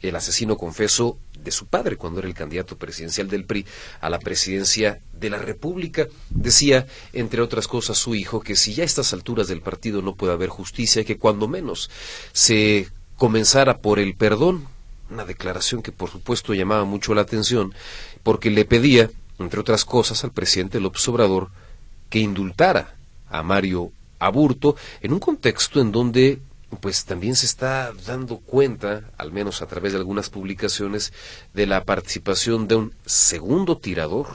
[0.00, 3.66] el asesino confeso de su padre cuando era el candidato presidencial del PRI
[4.00, 6.08] a la presidencia de la República.
[6.30, 10.14] Decía, entre otras cosas, su hijo que si ya a estas alturas del partido no
[10.14, 11.90] puede haber justicia, que cuando menos
[12.32, 14.66] se comenzara por el perdón,
[15.10, 17.74] una declaración que por supuesto llamaba mucho la atención,
[18.22, 21.50] porque le pedía, entre otras cosas, al presidente López Obrador
[22.08, 22.96] que indultara
[23.28, 26.38] a Mario Aburto en un contexto en donde
[26.76, 31.12] pues también se está dando cuenta, al menos a través de algunas publicaciones,
[31.52, 34.26] de la participación de un segundo tirador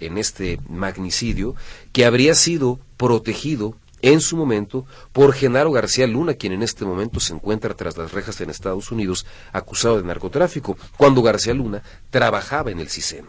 [0.00, 1.54] en este magnicidio
[1.92, 7.20] que habría sido protegido en su momento por Genaro García Luna, quien en este momento
[7.20, 12.72] se encuentra tras las rejas en Estados Unidos acusado de narcotráfico, cuando García Luna trabajaba
[12.72, 13.26] en el CISEN.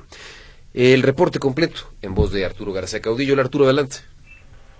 [0.73, 3.33] El reporte completo en voz de Arturo García Caudillo.
[3.33, 3.97] El Arturo, adelante.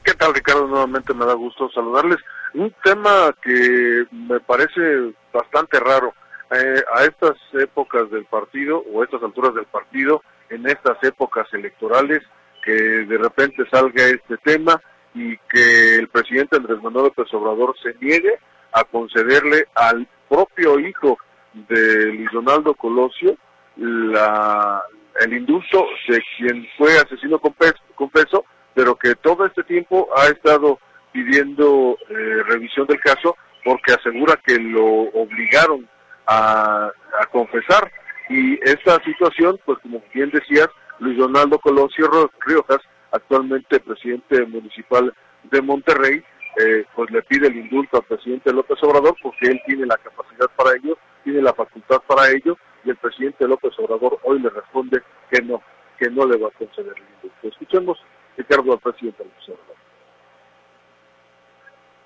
[0.04, 0.68] ¿Qué tal, Ricardo?
[0.68, 2.18] Nuevamente me da gusto saludarles.
[2.54, 6.14] Un tema que me parece bastante raro.
[6.52, 11.48] Eh, a estas épocas del partido, o a estas alturas del partido, en estas épocas
[11.54, 12.22] electorales,
[12.64, 14.80] que de repente salga este tema,
[15.16, 18.40] y que el presidente Andrés Manuel López Obrador se niegue
[18.72, 21.18] a concederle al propio hijo
[21.54, 23.38] de Luis Donaldo Colosio
[23.76, 24.82] la,
[25.22, 30.80] el indulto de quien fue asesino con peso, pero que todo este tiempo ha estado
[31.14, 35.88] pidiendo eh, revisión del caso porque asegura que lo obligaron
[36.28, 36.92] a,
[37.32, 37.92] confesar
[38.30, 40.68] y esta situación, pues como bien decías,
[41.00, 42.10] Luis Donaldo Colosio
[42.46, 46.24] Riojas actualmente presidente municipal de Monterrey,
[46.58, 50.50] eh, pues le pide el indulto al presidente López Obrador porque él tiene la capacidad
[50.56, 55.02] para ello, tiene la facultad para ello, y el presidente López Obrador hoy le responde
[55.32, 55.62] que no,
[55.98, 57.48] que no le va a conceder el indulto.
[57.48, 58.00] Escuchemos,
[58.38, 59.83] Ricardo, al presidente López Obrador.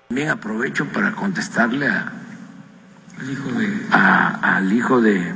[0.08, 2.12] También aprovecho para contestarle a,
[3.30, 5.34] hijo de, al hijo de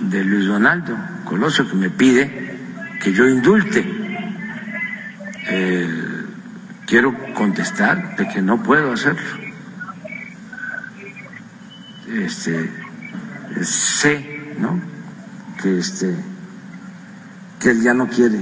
[0.00, 2.56] de Luis Donaldo Colosio que me pide
[3.02, 3.84] que yo indulte
[5.48, 6.24] eh,
[6.86, 9.22] quiero contestar de que no puedo hacerlo.
[12.08, 12.70] Este,
[13.62, 14.80] sé, ¿no?
[15.62, 16.16] Que este,
[17.60, 18.40] que él ya no quiere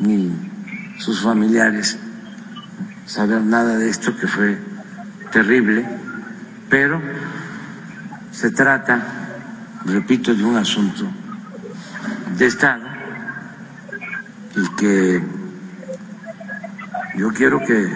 [0.00, 0.32] ni
[0.98, 1.98] sus familiares
[3.06, 4.58] saber nada de esto que fue
[5.30, 5.86] terrible,
[6.68, 7.00] pero
[8.30, 9.02] se trata,
[9.84, 11.06] repito, de un asunto
[12.36, 12.84] de Estado
[14.56, 15.22] y que
[17.16, 17.88] yo quiero que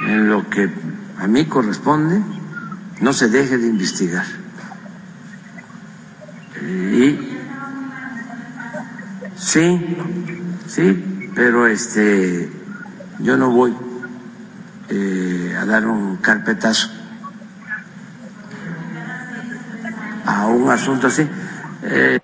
[0.00, 0.70] en lo que
[1.18, 2.20] a mí corresponde
[3.00, 4.26] no se deje de investigar.
[6.60, 7.18] Y
[9.36, 9.96] sí,
[10.66, 12.50] sí, pero este
[13.20, 13.74] yo no voy
[14.90, 16.88] eh, a dar un carpetazo
[20.26, 21.28] a un asunto así.
[21.84, 22.18] Eh,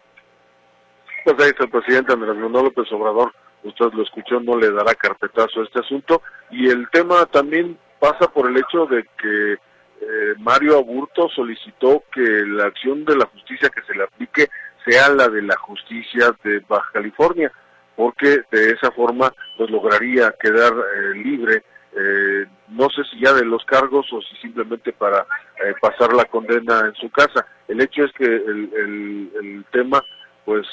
[1.25, 3.33] pues ahí está el presidente Andrés Manuel López Obrador
[3.65, 6.23] usted lo escuchó, no le dará carpetazo a este asunto.
[6.51, 12.21] Y el tema también pasa por el hecho de que eh, Mario Aburto solicitó que
[12.21, 14.49] la acción de la justicia que se le aplique
[14.85, 17.51] sea la de la justicia de Baja California,
[17.97, 21.65] porque de esa forma pues lograría quedar eh, libre,
[21.97, 25.27] eh, no sé si ya de los cargos o si simplemente para
[25.81, 27.47] pasar la condena en su casa.
[27.69, 30.03] El hecho es que el, tema
[30.45, 30.67] pues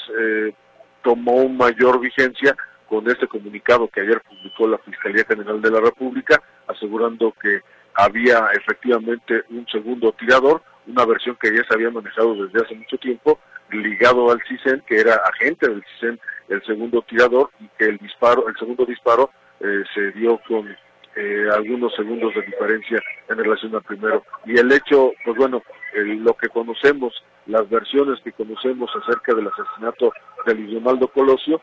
[1.02, 2.56] tomó mayor vigencia
[2.88, 7.62] con este comunicado que ayer publicó la Fiscalía General de la República, asegurando que
[7.94, 12.98] había efectivamente un segundo tirador, una versión que ya se había manejado desde hace mucho
[12.98, 13.38] tiempo,
[13.70, 18.48] ligado al CISEN, que era agente del CISEN, el segundo tirador, y que el disparo,
[18.48, 19.30] el segundo disparo
[19.60, 20.76] eh, se dio con
[21.16, 24.24] eh, algunos segundos de diferencia en relación al primero.
[24.46, 25.62] Y el hecho, pues bueno,
[25.94, 27.12] lo que conocemos,
[27.46, 30.12] las versiones que conocemos acerca del asesinato
[30.46, 31.60] de Leonardo Colosio,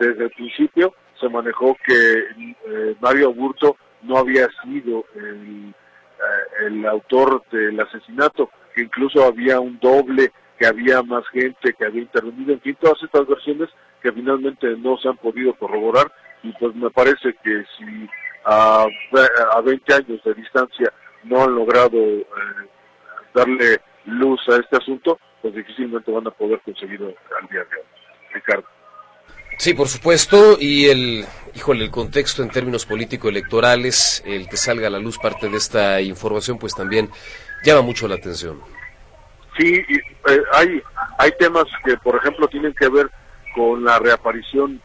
[0.00, 2.24] desde el principio se manejó que
[2.66, 9.60] eh, Mario Aburto no había sido el, eh, el autor del asesinato, que incluso había
[9.60, 13.68] un doble, que había más gente que había intervenido, en fin, todas estas versiones
[14.02, 16.10] que finalmente no se han podido corroborar
[16.42, 18.08] y pues me parece que si
[18.44, 18.86] a,
[19.52, 20.92] a 20 años de distancia
[21.24, 22.24] no han logrado eh,
[23.34, 27.08] darle luz a este asunto, pues difícilmente van a poder conseguirlo
[27.40, 27.86] al día de hoy.
[28.32, 28.64] Ricardo.
[29.58, 34.90] Sí, por supuesto, y el, híjole, el contexto en términos político-electorales, el que salga a
[34.90, 37.10] la luz parte de esta información, pues también
[37.62, 38.60] llama mucho la atención.
[39.58, 39.84] Sí,
[40.28, 40.82] eh, hay,
[41.18, 43.10] hay temas que, por ejemplo, tienen que ver
[43.54, 44.80] con la reaparición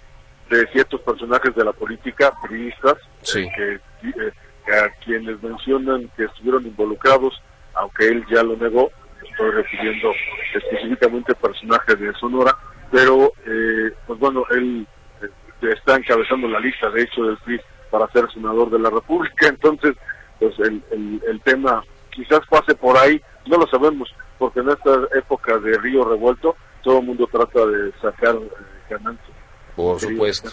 [0.50, 3.48] de ciertos personajes de la política, periodistas, sí.
[3.56, 4.32] que, eh,
[4.68, 7.42] a quienes mencionan que estuvieron involucrados,
[7.74, 8.92] aunque él ya lo negó,
[9.24, 10.12] estoy refiriendo
[10.54, 12.56] específicamente personajes de Sonora,
[12.92, 14.88] pero eh, pues bueno, él
[15.22, 15.28] eh,
[15.74, 19.96] está encabezando la lista, de hecho, del PRI para ser senador de la República, entonces,
[20.40, 20.82] pues el,
[21.28, 26.04] el, tema quizás pase por ahí, no lo sabemos, porque en esta época de río
[26.04, 28.50] revuelto, todo el mundo trata de sacar eh,
[28.90, 29.35] ganancias.
[29.76, 30.52] Por supuesto.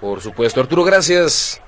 [0.00, 0.60] Por supuesto.
[0.60, 1.60] Arturo, gracias.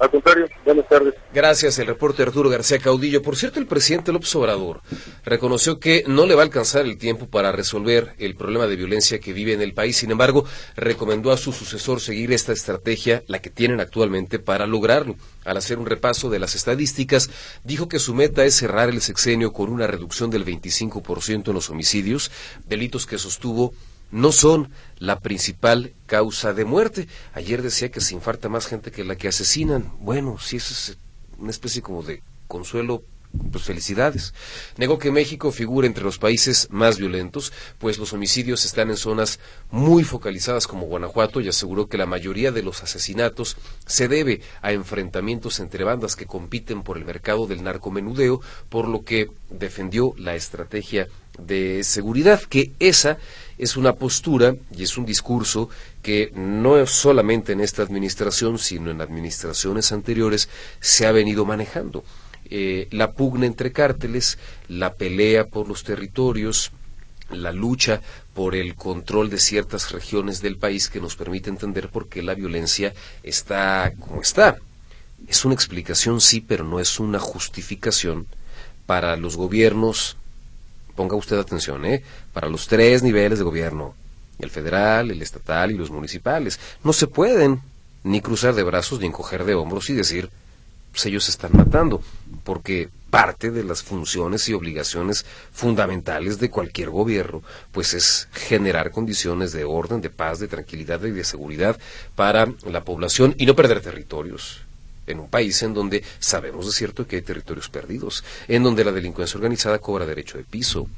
[0.00, 1.14] Al contrario, buenas tardes.
[1.34, 3.20] Gracias, el reporte Arturo García Caudillo.
[3.20, 4.80] Por cierto, el presidente López Obrador
[5.26, 9.20] reconoció que no le va a alcanzar el tiempo para resolver el problema de violencia
[9.20, 9.98] que vive en el país.
[9.98, 15.16] Sin embargo, recomendó a su sucesor seguir esta estrategia, la que tienen actualmente, para lograrlo.
[15.44, 17.28] Al hacer un repaso de las estadísticas,
[17.62, 21.68] dijo que su meta es cerrar el sexenio con una reducción del 25% en los
[21.68, 22.30] homicidios,
[22.64, 23.74] delitos que sostuvo
[24.10, 27.08] no son la principal causa de muerte.
[27.32, 29.92] Ayer decía que se infarta más gente que la que asesinan.
[30.00, 30.98] Bueno, si eso es
[31.38, 33.02] una especie como de consuelo
[33.52, 34.34] pues felicidades.
[34.76, 39.38] Negó que México figure entre los países más violentos, pues los homicidios están en zonas
[39.70, 44.72] muy focalizadas como Guanajuato y aseguró que la mayoría de los asesinatos se debe a
[44.72, 50.34] enfrentamientos entre bandas que compiten por el mercado del narcomenudeo, por lo que defendió la
[50.34, 53.18] estrategia de seguridad, que esa
[53.60, 55.68] es una postura y es un discurso
[56.02, 60.48] que no solamente en esta administración, sino en administraciones anteriores
[60.80, 62.02] se ha venido manejando.
[62.46, 66.72] Eh, la pugna entre cárteles, la pelea por los territorios,
[67.30, 68.00] la lucha
[68.32, 72.34] por el control de ciertas regiones del país que nos permite entender por qué la
[72.34, 74.56] violencia está como está.
[75.28, 78.26] Es una explicación, sí, pero no es una justificación
[78.86, 80.16] para los gobiernos,
[81.00, 82.02] ponga usted atención, ¿eh?
[82.34, 83.94] para los tres niveles de gobierno,
[84.38, 86.60] el federal, el estatal y los municipales.
[86.84, 87.62] No se pueden
[88.04, 90.28] ni cruzar de brazos ni encoger de hombros y decir
[90.92, 92.02] pues ellos se están matando,
[92.44, 99.52] porque parte de las funciones y obligaciones fundamentales de cualquier gobierno, pues es generar condiciones
[99.52, 101.78] de orden, de paz, de tranquilidad y de seguridad
[102.14, 104.64] para la población y no perder territorios
[105.10, 108.92] en un país en donde sabemos de cierto que hay territorios perdidos, en donde la
[108.92, 110.88] delincuencia organizada cobra derecho de piso,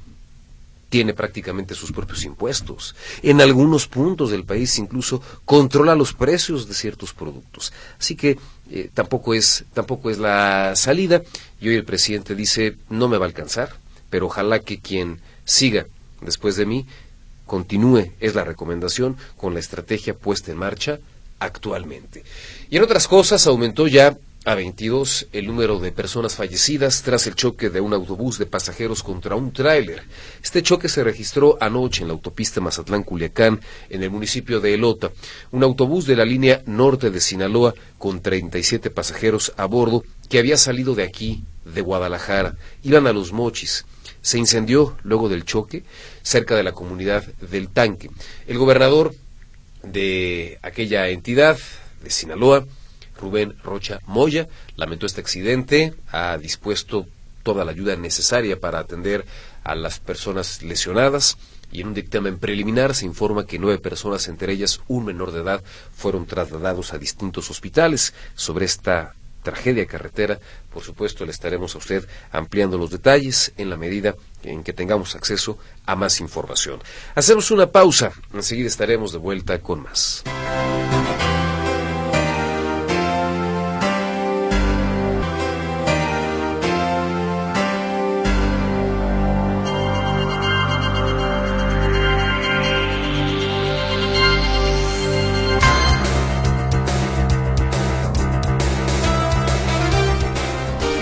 [0.92, 2.94] tiene prácticamente sus propios impuestos.
[3.22, 7.72] En algunos puntos del país incluso controla los precios de ciertos productos.
[7.98, 8.38] Así que
[8.70, 11.22] eh, tampoco, es, tampoco es la salida.
[11.62, 13.74] Y hoy el presidente dice, no me va a alcanzar,
[14.10, 15.86] pero ojalá que quien siga
[16.20, 16.86] después de mí
[17.46, 21.00] continúe, es la recomendación, con la estrategia puesta en marcha
[21.44, 22.24] actualmente.
[22.70, 27.36] Y en otras cosas aumentó ya a 22 el número de personas fallecidas tras el
[27.36, 30.02] choque de un autobús de pasajeros contra un tráiler.
[30.42, 35.12] Este choque se registró anoche en la autopista Mazatlán-Culiacán, en el municipio de Elota.
[35.52, 40.56] Un autobús de la línea norte de Sinaloa con 37 pasajeros a bordo que había
[40.56, 42.56] salido de aquí, de Guadalajara.
[42.82, 43.84] Iban a los mochis.
[44.22, 45.84] Se incendió luego del choque
[46.22, 48.10] cerca de la comunidad del Tanque.
[48.46, 49.14] El gobernador
[49.82, 51.58] de aquella entidad,
[52.02, 52.66] de Sinaloa,
[53.20, 57.06] Rubén Rocha Moya, lamentó este accidente, ha dispuesto
[57.42, 59.24] toda la ayuda necesaria para atender
[59.64, 61.36] a las personas lesionadas
[61.72, 65.40] y en un dictamen preliminar se informa que nueve personas, entre ellas un menor de
[65.40, 65.62] edad,
[65.96, 68.12] fueron trasladados a distintos hospitales.
[68.34, 70.38] Sobre esta tragedia carretera,
[70.72, 75.14] por supuesto, le estaremos a usted ampliando los detalles en la medida en que tengamos
[75.14, 76.80] acceso a más información.
[77.14, 80.22] Hacemos una pausa, enseguida estaremos de vuelta con más.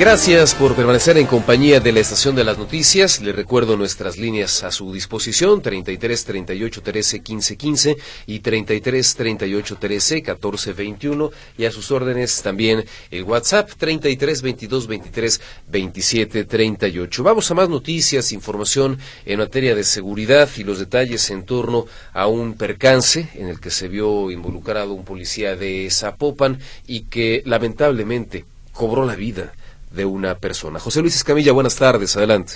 [0.00, 3.20] Gracias por permanecer en compañía de la estación de las noticias.
[3.20, 9.76] Le recuerdo nuestras líneas a su disposición, 33 38 13 15 15 y 33 38
[9.78, 17.22] 13 14 21 y a sus órdenes también el WhatsApp 33 22 23 27 38.
[17.22, 21.84] Vamos a más noticias, información en materia de seguridad y los detalles en torno
[22.14, 27.42] a un percance en el que se vio involucrado un policía de Zapopan y que
[27.44, 29.52] lamentablemente cobró la vida
[29.90, 30.78] de una persona.
[30.78, 32.54] José Luis Escamilla, buenas tardes, adelante.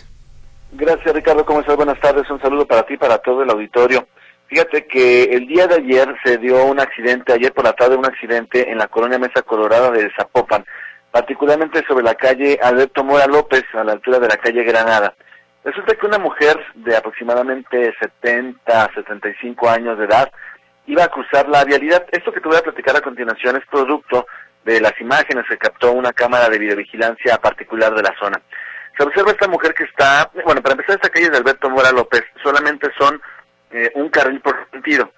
[0.73, 1.77] Gracias Ricardo, ¿cómo estás?
[1.77, 4.07] Buenas tardes, un saludo para ti, para todo el auditorio.
[4.47, 8.07] Fíjate que el día de ayer se dio un accidente, ayer por la tarde un
[8.07, 10.64] accidente en la colonia Mesa Colorada de Zapopan,
[11.11, 15.14] particularmente sobre la calle Alberto Mora López, a la altura de la calle Granada.
[15.64, 20.30] Resulta que una mujer de aproximadamente 70, 75 años de edad
[20.87, 22.05] iba a cruzar la vialidad.
[22.12, 24.26] Esto que te voy a platicar a continuación es producto
[24.64, 28.40] de las imágenes que captó una cámara de videovigilancia particular de la zona.
[28.96, 32.22] Se observa esta mujer que está, bueno, para empezar esta calle de Alberto Mora López,
[32.42, 33.20] solamente son
[33.70, 35.12] eh, un carril por sentido.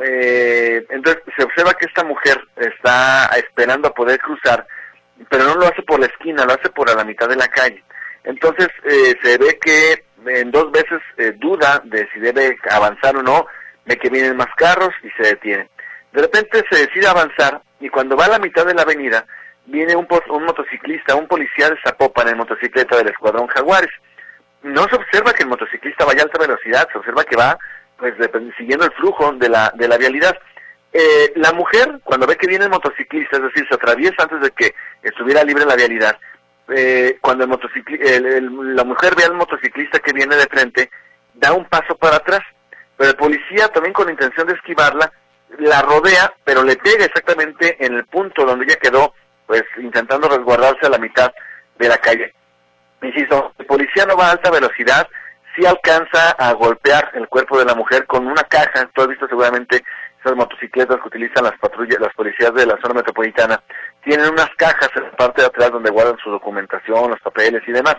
[0.00, 4.66] Eh, entonces se observa que esta mujer está esperando a poder cruzar,
[5.30, 7.82] pero no lo hace por la esquina, lo hace por la mitad de la calle.
[8.24, 11.00] Entonces eh, se ve que en dos veces
[11.38, 13.46] duda de si debe avanzar o no,
[13.86, 15.68] de que vienen más carros y se detiene.
[16.12, 19.26] De repente se decide avanzar y cuando va a la mitad de la avenida
[19.66, 23.90] viene un, un motociclista, un policía de Zapopan en motocicleta del Escuadrón Jaguares.
[24.62, 27.58] No se observa que el motociclista vaya a alta velocidad, se observa que va
[27.98, 28.14] pues
[28.56, 30.36] siguiendo el flujo de la, de la vialidad.
[30.92, 34.50] Eh, la mujer, cuando ve que viene el motociclista, es decir, se atraviesa antes de
[34.50, 36.18] que estuviera libre la vialidad,
[36.68, 40.90] eh, cuando el la mujer ve al motociclista que viene de frente,
[41.34, 42.42] da un paso para atrás,
[42.96, 45.12] pero el policía también con la intención de esquivarla,
[45.58, 49.14] la rodea, pero le pega exactamente en el punto donde ella quedó,
[49.46, 51.32] pues intentando resguardarse a la mitad
[51.78, 52.34] de la calle.
[53.02, 55.08] Insisto, el policía no va a alta velocidad,
[55.56, 59.28] sí alcanza a golpear el cuerpo de la mujer con una caja, tú has visto
[59.28, 59.82] seguramente
[60.20, 63.60] esas motocicletas que utilizan las patrullas, las policías de la zona metropolitana,
[64.04, 67.72] tienen unas cajas en la parte de atrás donde guardan su documentación, los papeles y
[67.72, 67.96] demás.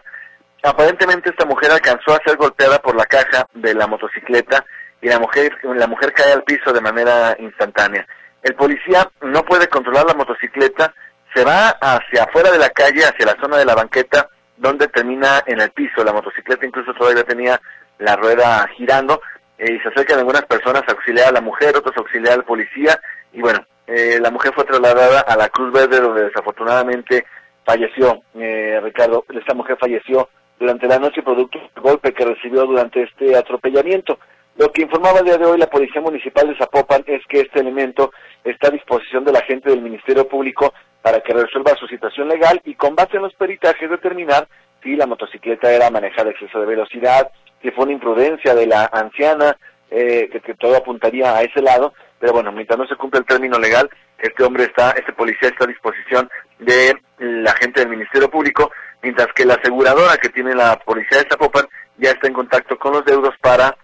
[0.64, 4.66] Aparentemente esta mujer alcanzó a ser golpeada por la caja de la motocicleta
[5.04, 8.08] y la mujer, la mujer cae al piso de manera instantánea.
[8.42, 10.94] El policía no puede controlar la motocicleta,
[11.36, 15.44] se va hacia afuera de la calle, hacia la zona de la banqueta, donde termina
[15.46, 16.06] en el piso.
[16.06, 17.60] La motocicleta incluso todavía tenía
[18.00, 19.22] la rueda girando
[19.58, 22.46] eh, y se acercan algunas personas a auxiliar a la mujer, otros a auxiliar al
[22.46, 23.00] policía
[23.34, 27.26] y bueno, eh, la mujer fue trasladada a la Cruz Verde donde desafortunadamente
[27.66, 30.30] falleció, eh, Ricardo, esta mujer falleció
[30.60, 34.18] durante la noche producto del golpe que recibió durante este atropellamiento.
[34.56, 37.60] Lo que informaba el día de hoy la Policía Municipal de Zapopan es que este
[37.60, 42.28] elemento está a disposición de la gente del Ministerio Público para que resuelva su situación
[42.28, 44.48] legal y con base en los peritajes determinar
[44.84, 47.32] si la motocicleta era manejada a exceso de velocidad,
[47.62, 49.58] si fue una imprudencia de la anciana,
[49.90, 53.58] eh, que, todo apuntaría a ese lado, pero bueno, mientras no se cumple el término
[53.58, 53.90] legal,
[54.20, 56.30] este hombre está, este policía está a disposición
[56.60, 61.30] de la gente del Ministerio Público, mientras que la aseguradora que tiene la policía de
[61.30, 61.66] Zapopan
[61.98, 63.76] ya está en contacto con los deudos para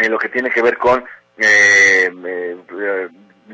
[0.00, 1.04] eh, lo que tiene que ver con
[1.38, 3.08] eh, eh,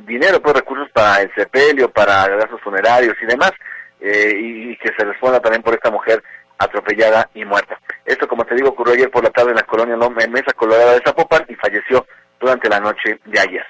[0.07, 3.53] dinero, pues recursos para el sepelio, para gastos funerarios y demás,
[4.01, 6.22] y, que se responda también por esta mujer
[6.59, 7.78] atropellada y muerta.
[8.05, 10.94] Esto, como te digo, ocurrió ayer por la tarde en la colonia en Mesa Colorada
[10.94, 12.07] de Zapopan y falleció
[12.38, 13.66] durante la noche de ayer.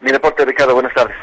[0.00, 1.16] Mi reporte, Ricardo, buenas tardes.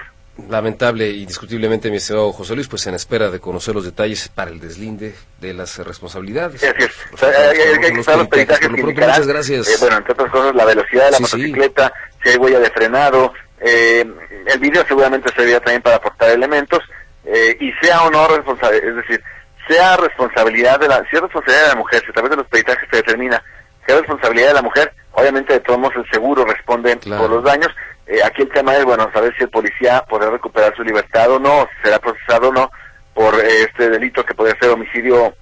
[0.50, 4.50] Lamentable y indiscutiblemente, mi estimado José Luis, pues en espera de conocer los detalles para
[4.50, 6.60] el deslinde de las responsabilidades.
[6.60, 6.92] Sí, así es.
[7.14, 9.68] O sea, hay, que estar los peritajes que Muchas gracias.
[9.68, 13.34] Eh, bueno, entre otras cosas, la velocidad de la motocicleta, si hay huella de frenado.
[13.62, 14.04] Eh,
[14.48, 16.80] el video seguramente serviría también para aportar elementos.
[17.26, 19.24] Eh, y sea o no responsable, es decir,
[19.68, 22.48] sea responsabilidad de la, si es responsabilidad de la mujer, si a través de los
[22.48, 23.42] peritajes se determina
[23.88, 27.70] es responsabilidad de la mujer, obviamente de todos modos el seguro responde por los daños,
[28.08, 31.40] eh, aquí el tema es, bueno, saber si el policía podrá recuperar su libertad o
[31.40, 32.72] no, si será procesado o no
[33.14, 35.36] por eh, este delito que puede ser homicidio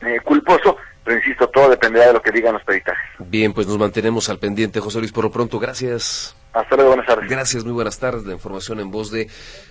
[0.00, 3.10] eh, culposo, pero insisto, todo dependerá de lo que digan los peritajes.
[3.18, 6.36] Bien, pues nos mantenemos al pendiente, José Luis, por lo pronto, gracias.
[6.52, 7.28] Hasta luego, buenas tardes.
[7.28, 8.24] Gracias, muy buenas tardes.
[8.24, 9.28] La información en voz de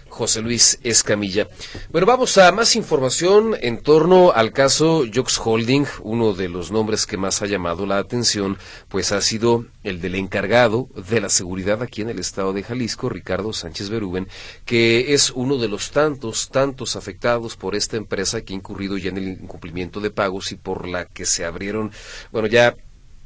[0.10, 1.48] José Luis Escamilla.
[1.92, 5.86] Bueno, vamos a más información en torno al caso Jox Holding.
[6.02, 10.16] Uno de los nombres que más ha llamado la atención, pues ha sido el del
[10.16, 14.28] encargado de la seguridad aquí en el estado de Jalisco, Ricardo Sánchez Berúben,
[14.66, 19.10] que es uno de los tantos, tantos afectados por esta empresa que ha incurrido ya
[19.10, 21.92] en el incumplimiento de pagos y por la que se abrieron,
[22.32, 22.76] bueno, ya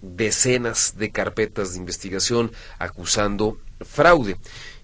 [0.01, 4.37] decenas de carpetas de investigación acusando fraude.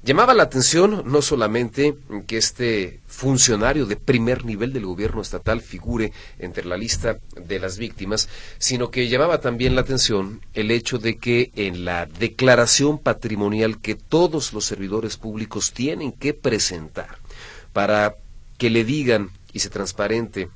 [0.08, 1.98] Llamaba la atención no solamente
[2.28, 7.78] que este funcionario de primer nivel del gobierno estatal figure entre la lista de las
[7.78, 13.82] víctimas, sino que llamaba también la atención el hecho de que en la declaración patrimonial
[13.82, 17.18] que todos los servidores públicos tienen que presentar
[17.74, 18.16] para
[18.58, 20.48] que le digan y se transparente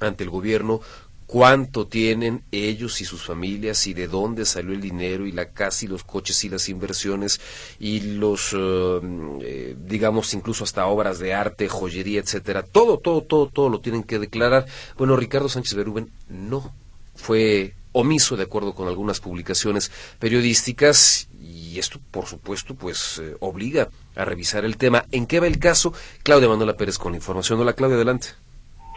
[0.00, 0.80] ante el gobierno
[1.28, 5.84] cuánto tienen ellos y sus familias y de dónde salió el dinero y la casa
[5.84, 7.38] y los coches y las inversiones
[7.78, 9.00] y los eh,
[9.42, 12.62] eh, digamos incluso hasta obras de arte, joyería, etcétera.
[12.62, 14.66] Todo, todo, todo, todo lo tienen que declarar.
[14.96, 16.72] Bueno, Ricardo Sánchez Berúben no
[17.14, 23.90] fue omiso de acuerdo con algunas publicaciones periodísticas y esto por supuesto pues eh, obliga
[24.16, 25.04] a revisar el tema.
[25.12, 25.92] ¿En qué va el caso?
[26.22, 27.60] Claudia Manuela Pérez con la información.
[27.60, 28.28] Hola Claudia, adelante.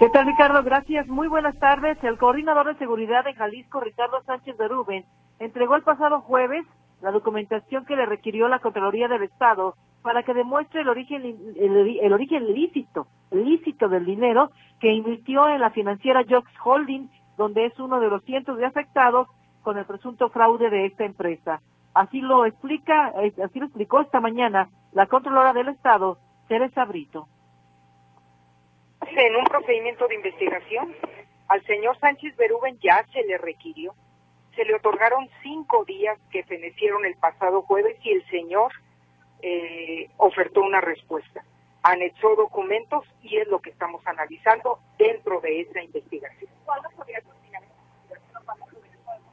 [0.02, 0.64] ¿Qué tal, Ricardo?
[0.64, 1.08] Gracias.
[1.08, 1.96] Muy buenas tardes.
[2.04, 5.06] El coordinador de seguridad de Jalisco, Ricardo Sánchez de Rubén,
[5.38, 6.66] entregó el pasado jueves
[7.04, 11.24] la documentación que le requirió la Contraloría del Estado para que demuestre el origen,
[11.56, 14.50] el, origen lícito, lícito del dinero
[14.80, 19.28] que invirtió en la financiera Jox Holding, donde es uno de los cientos de afectados
[19.62, 21.62] con el presunto fraude de esta empresa.
[21.94, 27.28] Así lo explica, eh, así lo explicó esta mañana la Contralora del Estado, Teresa Brito
[29.16, 30.96] en un procedimiento de investigación.
[31.48, 33.94] Al señor Sánchez Berúben ya se le requirió.
[34.56, 38.72] Se le otorgaron cinco días que fenecieron el pasado jueves y el señor
[39.42, 41.44] eh, ofertó una respuesta.
[41.84, 46.52] Anexó documentos y es lo que estamos analizando dentro de esa investigación.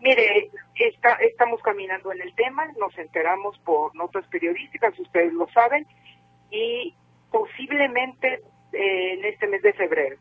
[0.00, 5.86] Mire, está, estamos caminando en el tema, nos enteramos por notas periodísticas, ustedes lo saben,
[6.50, 6.94] y
[7.30, 8.40] posiblemente
[8.72, 10.16] eh, en este mes de febrero,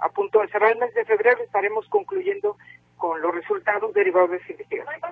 [0.00, 2.56] a punto de cerrar el mes de febrero, estaremos concluyendo
[2.96, 5.02] con los resultados derivados de esa investigación.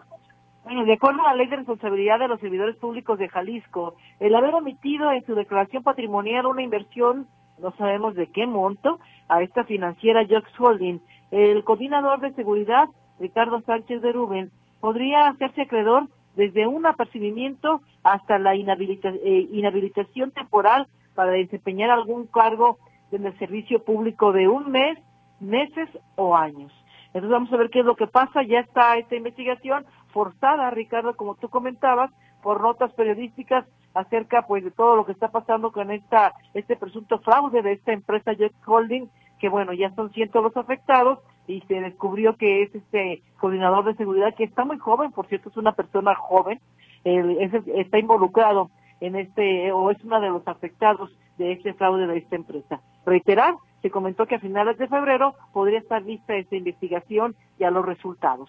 [0.65, 4.35] Bueno, de acuerdo a la Ley de Responsabilidad de los Servidores Públicos de Jalisco, el
[4.35, 7.27] haber omitido en su declaración patrimonial una inversión,
[7.59, 11.01] no sabemos de qué monto, a esta financiera Jox Holding,
[11.33, 18.39] el coordinador de seguridad, Ricardo Sánchez de Rubén, podría hacerse acreedor desde un apercibimiento hasta
[18.39, 22.79] la eh, inhabilitación temporal para desempeñar algún cargo
[23.11, 24.99] en el servicio público de un mes,
[25.41, 26.73] meses o años.
[27.09, 28.43] Entonces vamos a ver qué es lo que pasa.
[28.43, 32.11] Ya está esta investigación forzada, Ricardo, como tú comentabas,
[32.43, 37.19] por notas periodísticas acerca pues de todo lo que está pasando con esta este presunto
[37.19, 39.09] fraude de esta empresa Jet Holding,
[39.39, 43.95] que bueno, ya son cientos los afectados y se descubrió que es este coordinador de
[43.95, 46.61] seguridad que está muy joven, por cierto, es una persona joven,
[47.05, 48.71] está involucrado
[49.03, 52.81] en este o es uno de los afectados de este fraude de esta empresa.
[53.05, 57.71] Reiterar, se comentó que a finales de febrero podría estar lista esta investigación y a
[57.71, 58.49] los resultados.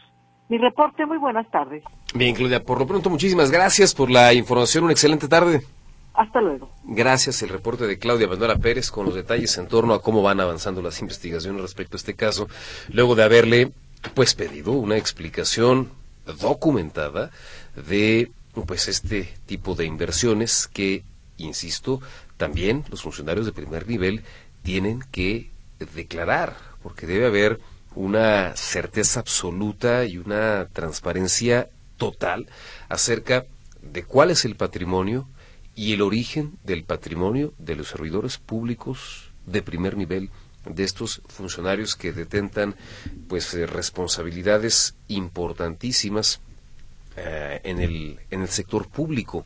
[0.49, 1.83] Mi reporte, muy buenas tardes.
[2.13, 5.63] Bien, Claudia, por lo pronto muchísimas gracias por la información, una excelente tarde.
[6.13, 6.69] Hasta luego.
[6.83, 10.39] Gracias, el reporte de Claudia Manuela Pérez con los detalles en torno a cómo van
[10.39, 12.47] avanzando las investigaciones respecto a este caso,
[12.89, 13.71] luego de haberle
[14.13, 15.89] pues pedido una explicación
[16.39, 17.31] documentada
[17.75, 18.29] de
[18.61, 21.03] pues este tipo de inversiones que,
[21.37, 22.01] insisto,
[22.37, 24.23] también los funcionarios de primer nivel
[24.61, 25.49] tienen que
[25.95, 27.59] declarar, porque debe haber
[27.95, 32.47] una certeza absoluta y una transparencia total
[32.89, 33.45] acerca
[33.81, 35.27] de cuál es el patrimonio
[35.75, 40.29] y el origen del patrimonio de los servidores públicos de primer nivel
[40.65, 42.75] de estos funcionarios que detentan
[43.27, 46.39] pues eh, responsabilidades importantísimas
[47.17, 49.45] eh, en el en el sector público.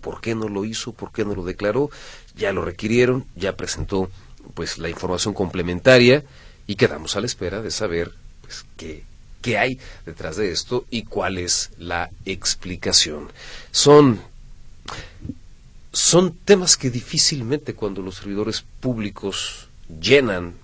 [0.00, 1.90] Por qué no lo hizo por qué no lo declaró
[2.36, 4.10] ya lo requirieron ya presentó
[4.52, 6.24] pues la información complementaria
[6.66, 8.12] y quedamos a la espera de saber
[8.42, 9.04] pues, qué,
[9.42, 13.30] qué hay detrás de esto y cuál es la explicación.
[13.70, 14.20] Son,
[15.92, 19.68] son temas que difícilmente cuando los servidores públicos
[20.00, 20.54] llenan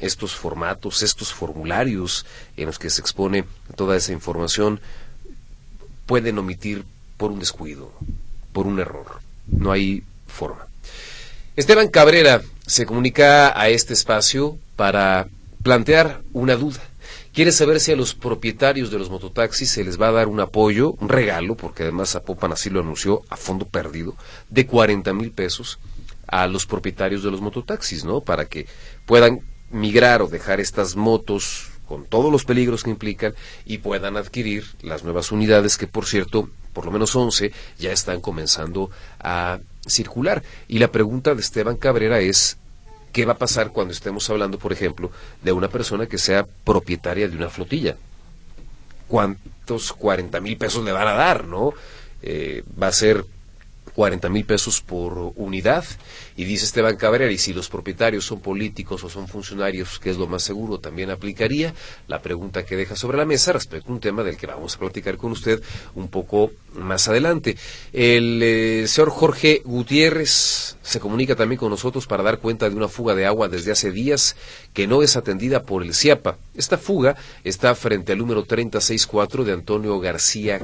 [0.00, 2.24] estos formatos, estos formularios
[2.56, 4.80] en los que se expone toda esa información,
[6.08, 6.86] pueden omitir
[7.18, 7.92] por un descuido,
[8.52, 9.20] por un error.
[9.46, 10.66] No hay forma.
[11.54, 15.28] Esteban Cabrera se comunica a este espacio para
[15.62, 16.80] plantear una duda.
[17.34, 20.40] Quiere saber si a los propietarios de los mototaxis se les va a dar un
[20.40, 24.16] apoyo, un regalo, porque además Zapopan así lo anunció a fondo perdido,
[24.48, 25.78] de 40 mil pesos
[26.26, 28.22] a los propietarios de los mototaxis, ¿no?
[28.22, 28.66] Para que
[29.04, 29.40] puedan
[29.70, 33.34] migrar o dejar estas motos con todos los peligros que implican
[33.64, 38.20] y puedan adquirir las nuevas unidades que, por cierto, por lo menos 11 ya están
[38.20, 40.42] comenzando a circular.
[40.68, 42.58] Y la pregunta de Esteban Cabrera es,
[43.12, 45.10] ¿Qué va a pasar cuando estemos hablando, por ejemplo,
[45.42, 47.96] de una persona que sea propietaria de una flotilla?
[49.06, 51.72] ¿Cuántos 40 mil pesos le van a dar, no?
[52.22, 53.24] Eh, va a ser
[53.98, 55.84] 40 mil pesos por unidad.
[56.36, 60.16] Y dice Esteban Cabrera, y si los propietarios son políticos o son funcionarios, que es
[60.16, 61.74] lo más seguro, también aplicaría
[62.06, 64.78] la pregunta que deja sobre la mesa respecto a un tema del que vamos a
[64.78, 65.60] platicar con usted
[65.96, 67.56] un poco más adelante.
[67.92, 72.86] El eh, señor Jorge Gutiérrez se comunica también con nosotros para dar cuenta de una
[72.86, 74.36] fuga de agua desde hace días
[74.78, 76.38] que no es atendida por el CIAPA.
[76.54, 80.60] Esta fuga está frente al número 364 de Antonio García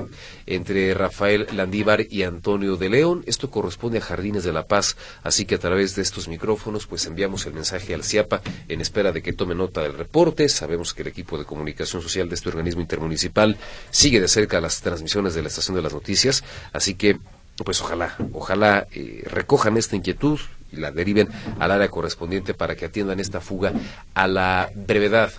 [0.46, 3.24] entre Rafael Landívar y Antonio de León.
[3.26, 7.04] Esto corresponde a Jardines de la Paz, así que a través de estos micrófonos pues
[7.06, 10.48] enviamos el mensaje al CIAPA en espera de que tome nota del reporte.
[10.48, 13.56] Sabemos que el equipo de comunicación social de este organismo intermunicipal
[13.90, 17.18] sigue de cerca las transmisiones de la estación de las noticias, así que
[17.64, 20.38] pues ojalá, ojalá eh, recojan esta inquietud
[20.74, 23.72] y la deriven al área correspondiente para que atiendan esta fuga
[24.14, 25.32] a la brevedad.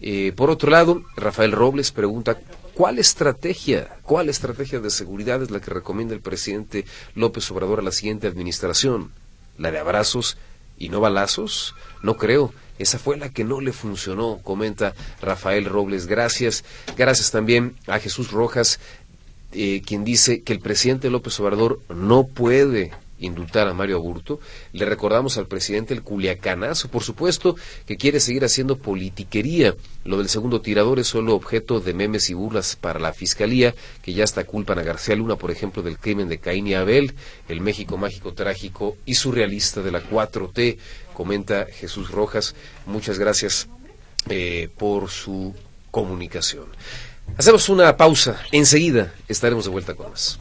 [0.00, 2.38] Eh, por otro lado, Rafael Robles pregunta
[2.76, 6.84] ¿Cuál estrategia, cuál estrategia de seguridad es la que recomienda el presidente
[7.14, 9.12] López Obrador a la siguiente administración?
[9.56, 10.36] ¿La de abrazos
[10.76, 11.74] y no balazos?
[12.02, 12.52] No creo.
[12.78, 16.06] Esa fue la que no le funcionó, comenta Rafael Robles.
[16.06, 16.64] Gracias.
[16.98, 18.78] Gracias también a Jesús Rojas,
[19.52, 24.40] eh, quien dice que el presidente López Obrador no puede indultar a Mario Aburto.
[24.72, 27.56] Le recordamos al presidente el culiacanazo, por supuesto,
[27.86, 29.74] que quiere seguir haciendo politiquería.
[30.04, 34.12] Lo del segundo tirador es solo objeto de memes y burlas para la fiscalía, que
[34.12, 37.14] ya está culpan a García Luna, por ejemplo, del crimen de Caín y Abel,
[37.48, 40.78] el México mágico, trágico y surrealista de la 4T,
[41.14, 42.54] comenta Jesús Rojas.
[42.86, 43.68] Muchas gracias
[44.28, 45.54] eh, por su
[45.90, 46.66] comunicación.
[47.36, 48.40] Hacemos una pausa.
[48.52, 50.38] Enseguida estaremos de vuelta con más.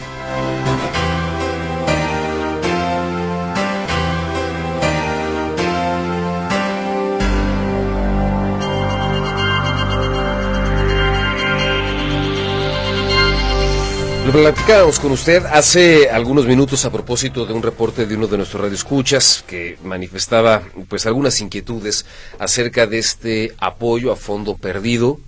[14.26, 18.38] Lo platicábamos con usted hace algunos minutos a propósito de un reporte de uno de
[18.38, 22.08] nuestros radioescuchas que manifestaba pues algunas inquietudes
[22.40, 25.20] acerca de este apoyo a fondo perdido,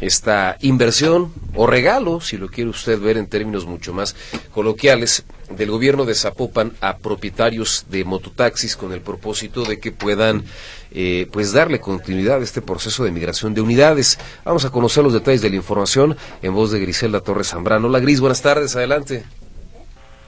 [0.00, 4.14] esta inversión o regalo, si lo quiere usted ver en términos mucho más
[4.52, 10.44] coloquiales, del gobierno de Zapopan a propietarios de mototaxis con el propósito de que puedan
[10.90, 14.18] eh, pues darle continuidad a este proceso de migración de unidades.
[14.44, 17.88] Vamos a conocer los detalles de la información en voz de Griselda Torres Zambrano.
[17.88, 19.24] Hola Gris, buenas tardes, adelante.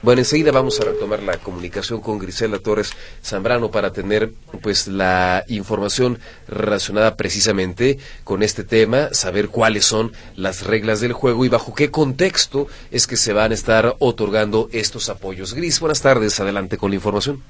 [0.07, 4.31] Bueno, enseguida vamos a retomar la comunicación con Griselda Torres Zambrano para tener
[4.61, 11.43] pues la información relacionada precisamente con este tema, saber cuáles son las reglas del juego
[11.43, 15.53] y bajo qué contexto es que se van a estar otorgando estos apoyos.
[15.53, 17.43] Gris, buenas tardes, adelante con la información.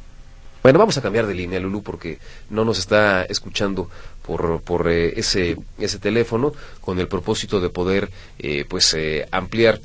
[0.63, 2.17] Bueno, vamos a cambiar de línea, Lulu, porque
[2.49, 3.87] no nos está escuchando
[4.25, 9.79] por, por eh, ese, ese teléfono con el propósito de poder eh, pues eh, ampliar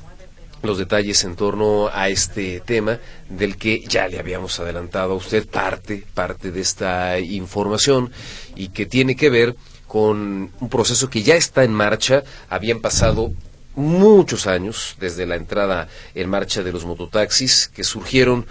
[0.63, 2.99] los detalles en torno a este tema
[3.29, 8.11] del que ya le habíamos adelantado a usted parte, parte de esta información
[8.55, 9.55] y que tiene que ver
[9.87, 12.23] con un proceso que ya está en marcha.
[12.49, 13.33] Habían pasado
[13.75, 18.45] muchos años desde la entrada en marcha de los mototaxis que surgieron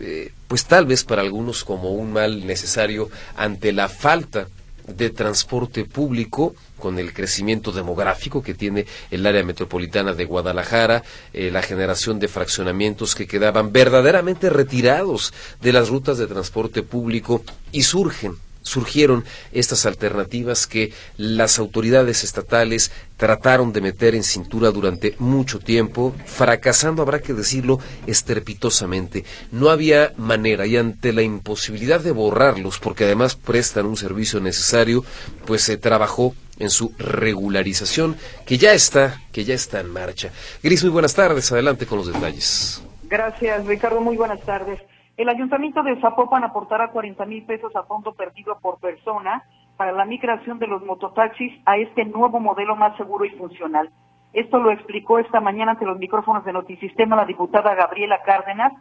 [0.00, 4.46] eh, pues tal vez para algunos como un mal necesario ante la falta
[4.86, 11.02] de transporte público con el crecimiento demográfico que tiene el área metropolitana de Guadalajara,
[11.32, 17.42] eh, la generación de fraccionamientos que quedaban verdaderamente retirados de las rutas de transporte público
[17.72, 25.14] y surgen surgieron estas alternativas que las autoridades estatales trataron de meter en cintura durante
[25.18, 29.24] mucho tiempo, fracasando, habrá que decirlo, estrepitosamente.
[29.52, 35.04] No había manera y ante la imposibilidad de borrarlos, porque además prestan un servicio necesario,
[35.46, 40.30] pues se trabajó en su regularización, que ya está, que ya está en marcha.
[40.62, 42.82] Gris, muy buenas tardes, adelante con los detalles.
[43.04, 44.78] Gracias, Ricardo, muy buenas tardes.
[45.20, 49.42] El ayuntamiento de Zapopan aportará 40 mil pesos a fondo perdido por persona
[49.76, 53.90] para la migración de los mototaxis a este nuevo modelo más seguro y funcional.
[54.32, 58.72] Esto lo explicó esta mañana ante los micrófonos de Notisistema la diputada Gabriela Cárdenas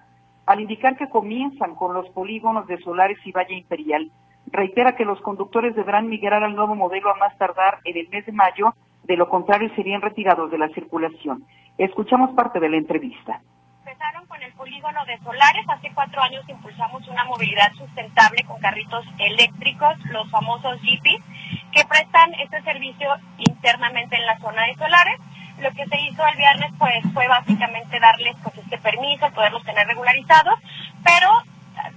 [0.45, 4.09] al indicar que comienzan con los polígonos de Solares y Valle Imperial.
[4.47, 8.25] Reitera que los conductores deberán migrar al nuevo modelo a más tardar en el mes
[8.25, 8.73] de mayo,
[9.03, 11.43] de lo contrario serían retirados de la circulación.
[11.77, 13.41] Escuchamos parte de la entrevista
[13.89, 15.65] empezaron con el polígono de solares.
[15.67, 21.21] Hace cuatro años impulsamos una movilidad sustentable con carritos eléctricos, los famosos Jeepies,
[21.71, 25.19] que prestan este servicio internamente en la zona de solares.
[25.59, 29.87] Lo que se hizo el viernes pues fue básicamente darles pues este permiso, poderlos tener
[29.87, 30.59] regularizados,
[31.03, 31.27] pero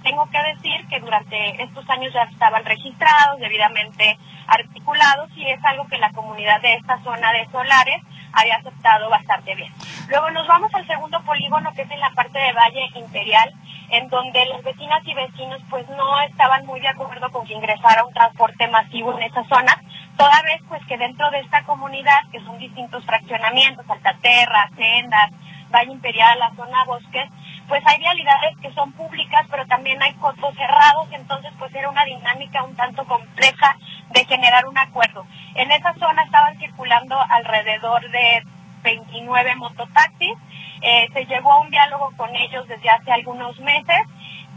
[0.03, 5.87] tengo que decir que durante estos años ya estaban registrados, debidamente articulados y es algo
[5.89, 8.03] que la comunidad de esta zona de solares
[8.33, 9.73] había aceptado bastante bien.
[10.09, 13.53] Luego nos vamos al segundo polígono que es en la parte de Valle Imperial,
[13.91, 18.05] en donde las vecinas y vecinos pues no estaban muy de acuerdo con que ingresara
[18.05, 19.81] un transporte masivo en esa zona,
[20.17, 25.31] toda vez pues que dentro de esta comunidad, que son distintos fraccionamientos, Altaterra, Sendas,
[25.71, 27.29] Valle Imperial, la zona Bosques,
[27.69, 32.05] pues hay vialidades que son públicas, pero también hay cotos cerrados, entonces pues era una
[32.05, 33.77] dinámica un tanto compleja
[34.11, 35.25] de generar un acuerdo.
[35.55, 38.43] En esa zona estaban circulando alrededor de
[38.83, 40.35] 29 mototaxis,
[40.83, 44.01] eh, se llegó a un diálogo con ellos desde hace algunos meses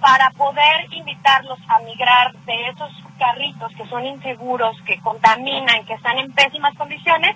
[0.02, 6.18] para poder invitarlos a migrar de esos carritos que son inseguros, que contaminan, que están
[6.18, 7.36] en pésimas condiciones,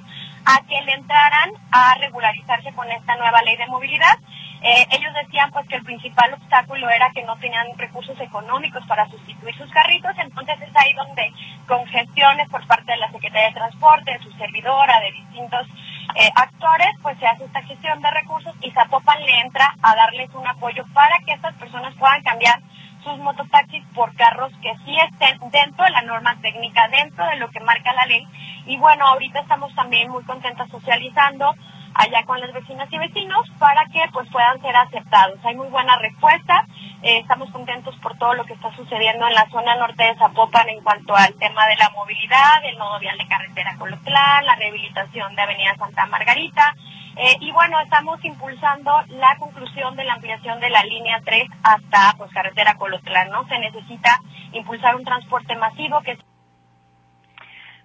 [0.49, 4.17] a que le entraran a regularizarse con esta nueva ley de movilidad.
[4.61, 9.07] Eh, ellos decían pues que el principal obstáculo era que no tenían recursos económicos para
[9.09, 11.31] sustituir sus carritos, entonces es ahí donde
[11.67, 15.67] con gestiones por parte de la Secretaría de Transporte, de su servidora, de distintos
[16.15, 20.33] eh, actores, pues se hace esta gestión de recursos y Zapopan le entra a darles
[20.33, 22.59] un apoyo para que estas personas puedan cambiar
[23.03, 27.49] sus mototaxis por carros que sí estén dentro de la norma técnica, dentro de lo
[27.49, 28.27] que marca la ley.
[28.65, 31.53] Y bueno, ahorita estamos también muy contentas socializando
[31.95, 35.39] allá con las vecinas y vecinos para que pues puedan ser aceptados.
[35.43, 36.65] Hay muy buena respuesta,
[37.01, 40.67] eh, estamos contentos por todo lo que está sucediendo en la zona norte de Zapopan
[40.69, 45.35] en cuanto al tema de la movilidad, el nodo vial de carretera Colotlán, la rehabilitación
[45.35, 46.75] de Avenida Santa Margarita,
[47.15, 52.13] eh, y bueno, estamos impulsando la conclusión de la ampliación de la línea 3 hasta
[52.17, 53.47] pues carretera Colotlán, ¿no?
[53.47, 54.21] Se necesita
[54.53, 56.17] impulsar un transporte masivo que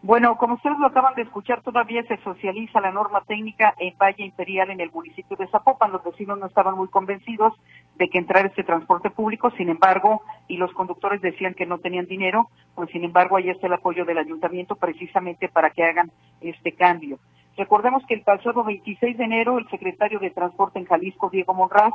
[0.04, 4.22] bueno, como ustedes lo acaban de escuchar, todavía se socializa la norma técnica en Valle
[4.22, 5.92] Imperial en el municipio de Zapopan.
[5.92, 7.54] Los vecinos no estaban muy convencidos
[7.96, 12.04] de que entrara este transporte público, sin embargo, y los conductores decían que no tenían
[12.04, 16.72] dinero, pues sin embargo, ahí está el apoyo del ayuntamiento precisamente para que hagan este
[16.72, 17.18] cambio.
[17.56, 21.94] Recordemos que el pasado 26 de enero el secretario de Transporte en Jalisco, Diego Monraz,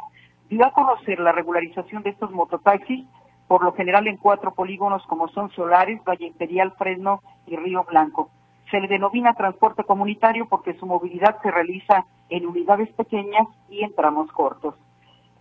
[0.50, 3.06] dio a conocer la regularización de estos mototaxis,
[3.48, 8.30] por lo general en cuatro polígonos como son Solares, Valle Imperial, Fresno y Río Blanco.
[8.72, 13.94] Se le denomina transporte comunitario porque su movilidad se realiza en unidades pequeñas y en
[13.96, 14.76] tramos cortos.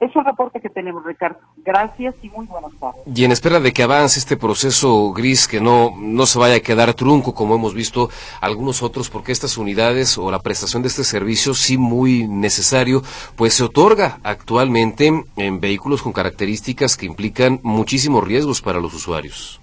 [0.00, 1.40] Es el reporte que tenemos, Ricardo.
[1.56, 3.02] Gracias y muy buenas tardes.
[3.12, 6.60] Y en espera de que avance este proceso gris, que no, no se vaya a
[6.60, 8.08] quedar trunco, como hemos visto
[8.40, 13.02] algunos otros, porque estas unidades o la prestación de este servicio, sí muy necesario,
[13.34, 19.60] pues se otorga actualmente en vehículos con características que implican muchísimos riesgos para los usuarios.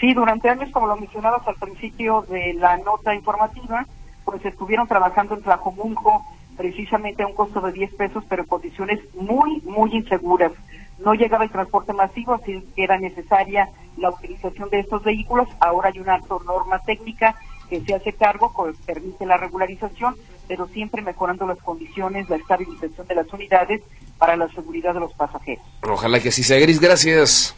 [0.00, 3.86] Sí, durante años, como lo mencionabas al principio de la nota informativa,
[4.24, 6.24] pues estuvieron trabajando en Tlajomulco,
[6.56, 10.52] precisamente a un costo de 10 pesos, pero en condiciones muy, muy inseguras.
[10.98, 15.48] No llegaba el transporte masivo, así que era necesaria la utilización de estos vehículos.
[15.60, 17.34] Ahora hay una norma técnica
[17.68, 20.14] que se hace cargo, que permite la regularización,
[20.48, 23.82] pero siempre mejorando las condiciones, la estabilización de las unidades
[24.18, 25.64] para la seguridad de los pasajeros.
[25.82, 26.80] Ojalá que así sea, Gris.
[26.80, 27.54] Gracias.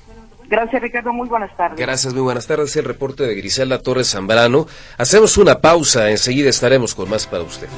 [0.48, 1.12] Gracias, Ricardo.
[1.12, 1.78] Muy buenas tardes.
[1.78, 2.74] Gracias, muy buenas tardes.
[2.76, 4.66] El reporte de Griselda Torres Zambrano.
[4.96, 6.10] Hacemos una pausa.
[6.10, 7.68] Enseguida estaremos con más para usted.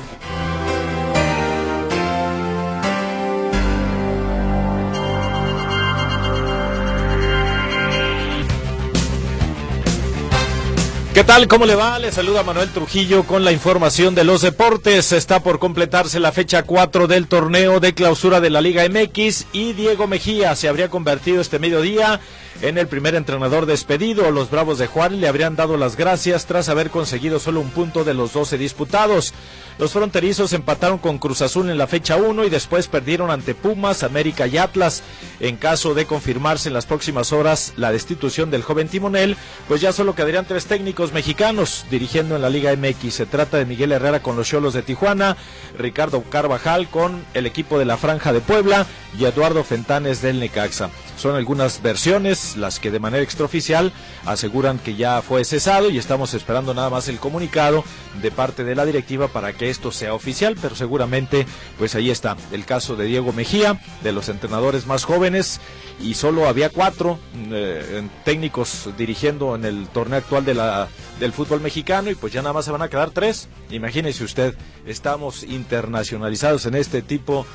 [11.21, 11.49] ¿Qué tal?
[11.49, 11.99] ¿Cómo le va?
[11.99, 15.13] Le saluda Manuel Trujillo con la información de los deportes.
[15.13, 19.75] Está por completarse la fecha 4 del torneo de clausura de la Liga MX y
[19.75, 22.21] Diego Mejía se habría convertido este mediodía
[22.63, 24.31] en el primer entrenador despedido.
[24.31, 28.03] Los Bravos de Juárez le habrían dado las gracias tras haber conseguido solo un punto
[28.03, 29.35] de los 12 disputados.
[29.81, 34.03] Los fronterizos empataron con Cruz Azul en la fecha 1 y después perdieron ante Pumas,
[34.03, 35.03] América y Atlas.
[35.41, 39.95] En caso de confirmarse en las próximas horas la destitución del joven timonel, pues ya
[39.95, 43.15] solo quedarían tres técnicos mexicanos dirigiendo en la Liga MX.
[43.15, 45.39] Se trata de Miguel Herrera con los Cholos de Tijuana,
[45.79, 48.87] Ricardo Carvajal con el equipo de la Franja de Puebla
[49.19, 50.91] y Eduardo Fentanes del Necaxa.
[51.17, 53.93] Son algunas versiones las que de manera extraoficial
[54.27, 57.83] aseguran que ya fue cesado y estamos esperando nada más el comunicado
[58.21, 61.47] de parte de la directiva para que esto sea oficial, pero seguramente
[61.79, 65.61] pues ahí está el caso de Diego Mejía, de los entrenadores más jóvenes
[66.01, 67.19] y solo había cuatro
[67.51, 72.43] eh, técnicos dirigiendo en el torneo actual de la, del fútbol mexicano y pues ya
[72.43, 73.49] nada más se van a quedar tres.
[73.71, 74.55] Imagínese usted,
[74.87, 77.47] estamos internacionalizados en este tipo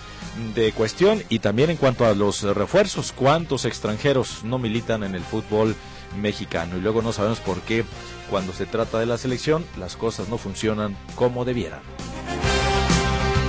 [0.54, 5.24] de cuestión y también en cuanto a los refuerzos, cuántos extranjeros no militan en el
[5.24, 7.84] fútbol mexicano y luego no sabemos por qué
[8.30, 11.82] cuando se trata de la selección las cosas no funcionan como debieran.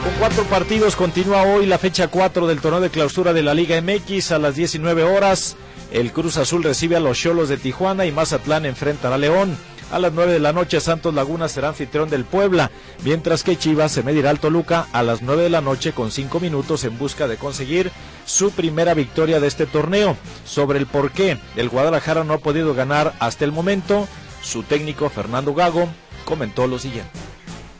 [0.04, 3.80] Con cuatro partidos continúa hoy la fecha 4 del torneo de clausura de la Liga
[3.80, 5.56] MX a las 19 horas.
[5.90, 9.56] El Cruz Azul recibe a los Cholos de Tijuana y Mazatlán enfrentará a León.
[9.91, 12.72] A las 9 de la noche Santos Laguna será anfitrión del Puebla,
[13.05, 16.41] mientras que Chivas se medirá al Toluca a las 9 de la noche con 5
[16.41, 17.93] minutos en busca de conseguir
[18.24, 20.16] su primera victoria de este torneo.
[20.45, 24.09] Sobre el por qué el Guadalajara no ha podido ganar hasta el momento,
[24.43, 25.89] su técnico Fernando Gago
[26.24, 27.36] comentó lo siguiente.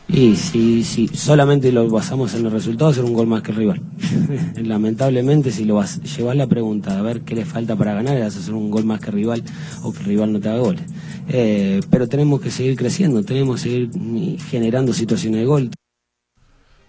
[0.09, 3.81] Y si, si solamente lo basamos en los resultados, ser un gol más que rival.
[4.55, 8.37] Lamentablemente, si lo vas, llevas la pregunta a ver qué le falta para ganar, vas
[8.37, 9.43] hacer un gol más que rival
[9.83, 10.83] o que el rival no te haga goles.
[11.27, 15.71] Eh, pero tenemos que seguir creciendo, tenemos que seguir generando situaciones de gol.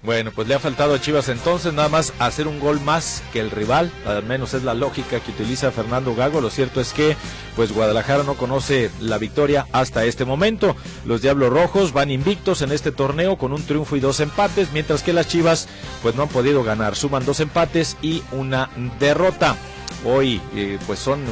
[0.01, 3.41] Bueno, pues le ha faltado a Chivas entonces nada más hacer un gol más que
[3.41, 6.41] el rival, al menos es la lógica que utiliza Fernando Gago.
[6.41, 7.17] Lo cierto es que
[7.57, 10.77] pues Guadalajara no conoce la victoria hasta este momento.
[11.05, 15.03] Los Diablos Rojos van invictos en este torneo con un triunfo y dos empates, mientras
[15.03, 15.69] que las Chivas
[16.01, 18.71] pues no han podido ganar, suman dos empates y una
[19.01, 19.57] derrota.
[20.05, 21.25] Hoy eh, pues son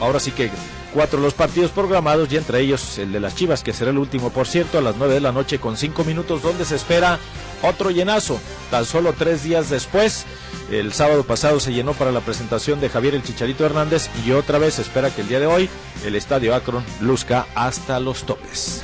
[0.00, 0.50] ahora sí que
[0.92, 4.30] cuatro los partidos programados y entre ellos el de las Chivas, que será el último,
[4.30, 7.18] por cierto, a las nueve de la noche con cinco minutos, donde se espera
[7.62, 8.40] otro llenazo.
[8.70, 10.24] Tan solo tres días después,
[10.70, 14.58] el sábado pasado se llenó para la presentación de Javier el Chicharito Hernández y otra
[14.58, 15.68] vez espera que el día de hoy
[16.04, 18.82] el Estadio Akron luzca hasta los topes.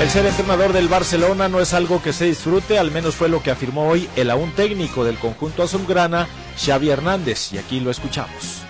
[0.00, 3.42] El ser entrenador del Barcelona no es algo que se disfrute, al menos fue lo
[3.42, 6.26] que afirmó hoy el aún técnico del conjunto azulgrana,
[6.58, 8.62] Xavi Hernández, y aquí lo escuchamos.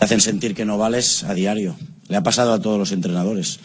[0.00, 1.76] Hacen sentir que no vales a diario.
[2.08, 3.60] Le ha pasado a todos los entrenadores.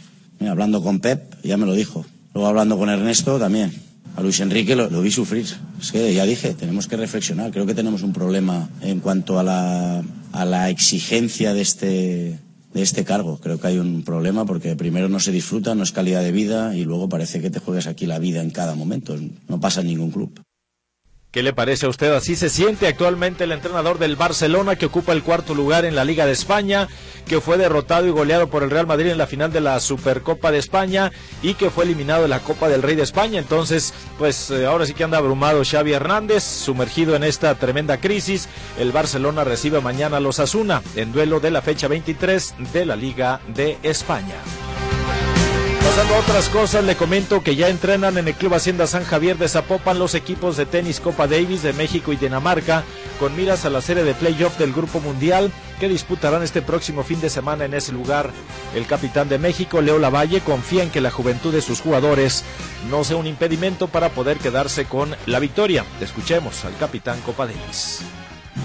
[0.46, 2.06] Hablando con Pep, ya me lo dijo.
[2.34, 3.74] Luego hablando con Ernesto también.
[4.18, 5.46] A Luis Enrique lo, lo, vi sufrir.
[5.82, 7.52] Es que ya dije, tenemos que reflexionar.
[7.52, 12.40] Creo que tenemos un problema en cuanto a la, a la exigencia de este,
[12.74, 13.40] de este cargo.
[13.42, 16.76] Creo que hay un problema porque primero no se disfruta, no es calidad de vida
[16.76, 19.18] y luego parece que te juegas aquí la vida en cada momento.
[19.48, 20.42] No pasa en ningún club.
[21.36, 22.14] ¿Qué le parece a usted?
[22.14, 26.06] Así se siente actualmente el entrenador del Barcelona que ocupa el cuarto lugar en la
[26.06, 26.88] Liga de España,
[27.28, 30.54] que fue derrotado y goleado por el Real Madrid en la final de la Supercopa
[30.54, 31.12] de España
[31.44, 33.38] y que fue eliminado de la Copa del Rey de España.
[33.38, 38.48] Entonces, pues eh, ahora sí que anda abrumado Xavi Hernández, sumergido en esta tremenda crisis.
[38.80, 42.96] El Barcelona recibe mañana a los Asuna en duelo de la fecha 23 de la
[42.96, 44.36] Liga de España.
[45.96, 49.38] Pasando a otras cosas, le comento que ya entrenan en el Club Hacienda San Javier
[49.38, 52.84] de Zapopan los equipos de tenis Copa Davis de México y Dinamarca,
[53.18, 57.22] con miras a la serie de playoff del Grupo Mundial que disputarán este próximo fin
[57.22, 58.32] de semana en ese lugar.
[58.76, 62.44] El capitán de México, Leo Lavalle, confía en que la juventud de sus jugadores
[62.90, 65.86] no sea un impedimento para poder quedarse con la victoria.
[66.02, 68.02] Escuchemos al capitán Copa Davis.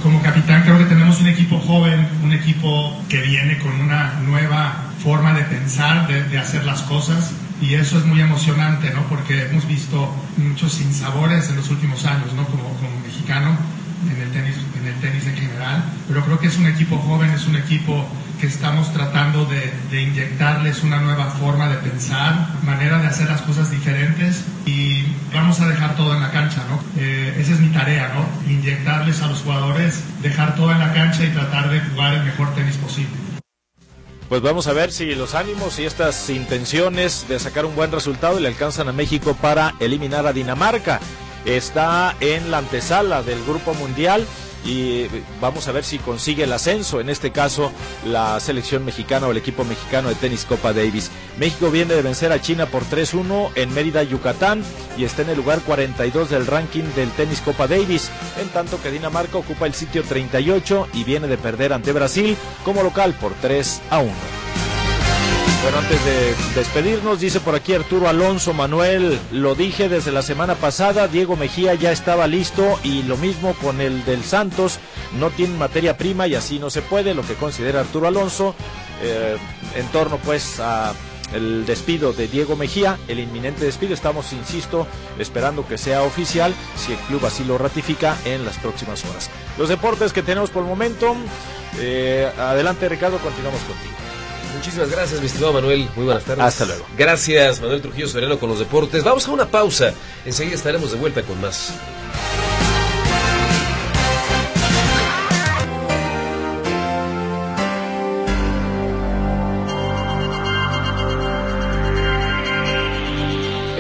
[0.03, 4.85] Como capitán creo que tenemos un equipo joven, un equipo que viene con una nueva
[5.03, 9.03] forma de pensar, de, hacer las cosas y eso es muy emocionante, ¿no?
[9.09, 12.47] Porque hemos visto muchos sinsabores en los últimos años, ¿no?
[12.47, 12.63] Como
[13.05, 13.57] mexicano
[14.09, 17.31] en el tenis, en el tenis en general, pero creo que es un equipo joven,
[17.31, 18.07] es un equipo
[18.41, 23.43] que estamos tratando de, de, inyectarles una nueva forma de pensar, manera de hacer las
[23.43, 26.83] cosas diferentes y vamos a dejar todo en la cancha, ¿no?
[26.97, 28.51] Eh, esa es mi tarea, ¿no?
[28.51, 32.55] Inyectarles a los jugadores, dejar todo en la cancha y tratar de jugar el mejor
[32.55, 33.11] tenis posible.
[34.31, 38.39] Pues vamos a ver si los ánimos y estas intenciones de sacar un buen resultado
[38.39, 41.01] le alcanzan a México para eliminar a Dinamarca.
[41.45, 44.27] Está en la antesala del Grupo Mundial
[44.65, 45.07] y
[45.41, 47.73] vamos a ver si consigue el ascenso, en este caso
[48.05, 51.11] la selección mexicana o el equipo mexicano de tenis Copa Davis.
[51.39, 54.63] México viene de vencer a China por 3-1 en Mérida, Yucatán
[54.99, 58.11] y está en el lugar 42 del ranking del tenis Copa Davis,
[58.41, 62.83] en tanto que Dinamarca ocupa el sitio 38 y viene de perder ante Brasil como
[62.83, 64.50] local por 3 a 1.
[65.63, 70.55] Bueno, antes de despedirnos, dice por aquí Arturo Alonso Manuel, lo dije desde la semana
[70.55, 74.79] pasada, Diego Mejía ya estaba listo y lo mismo con el del Santos,
[75.19, 78.55] no tiene materia prima y así no se puede, lo que considera Arturo Alonso,
[79.03, 79.37] eh,
[79.77, 80.95] en torno pues a
[81.35, 84.87] el despido de Diego Mejía, el inminente despido, estamos, insisto,
[85.19, 89.31] esperando que sea oficial, si el club así lo ratifica en las próximas horas.
[89.59, 91.15] Los deportes que tenemos por el momento,
[91.79, 94.10] eh, adelante Ricardo, continuamos contigo.
[94.55, 95.89] Muchísimas gracias, mi estimado Manuel.
[95.97, 96.45] Muy buenas tardes.
[96.45, 96.87] Hasta luego.
[96.97, 99.03] Gracias, Manuel Trujillo Sereno con los deportes.
[99.05, 99.95] Vamos a una pausa.
[100.25, 101.73] Enseguida estaremos de vuelta con más.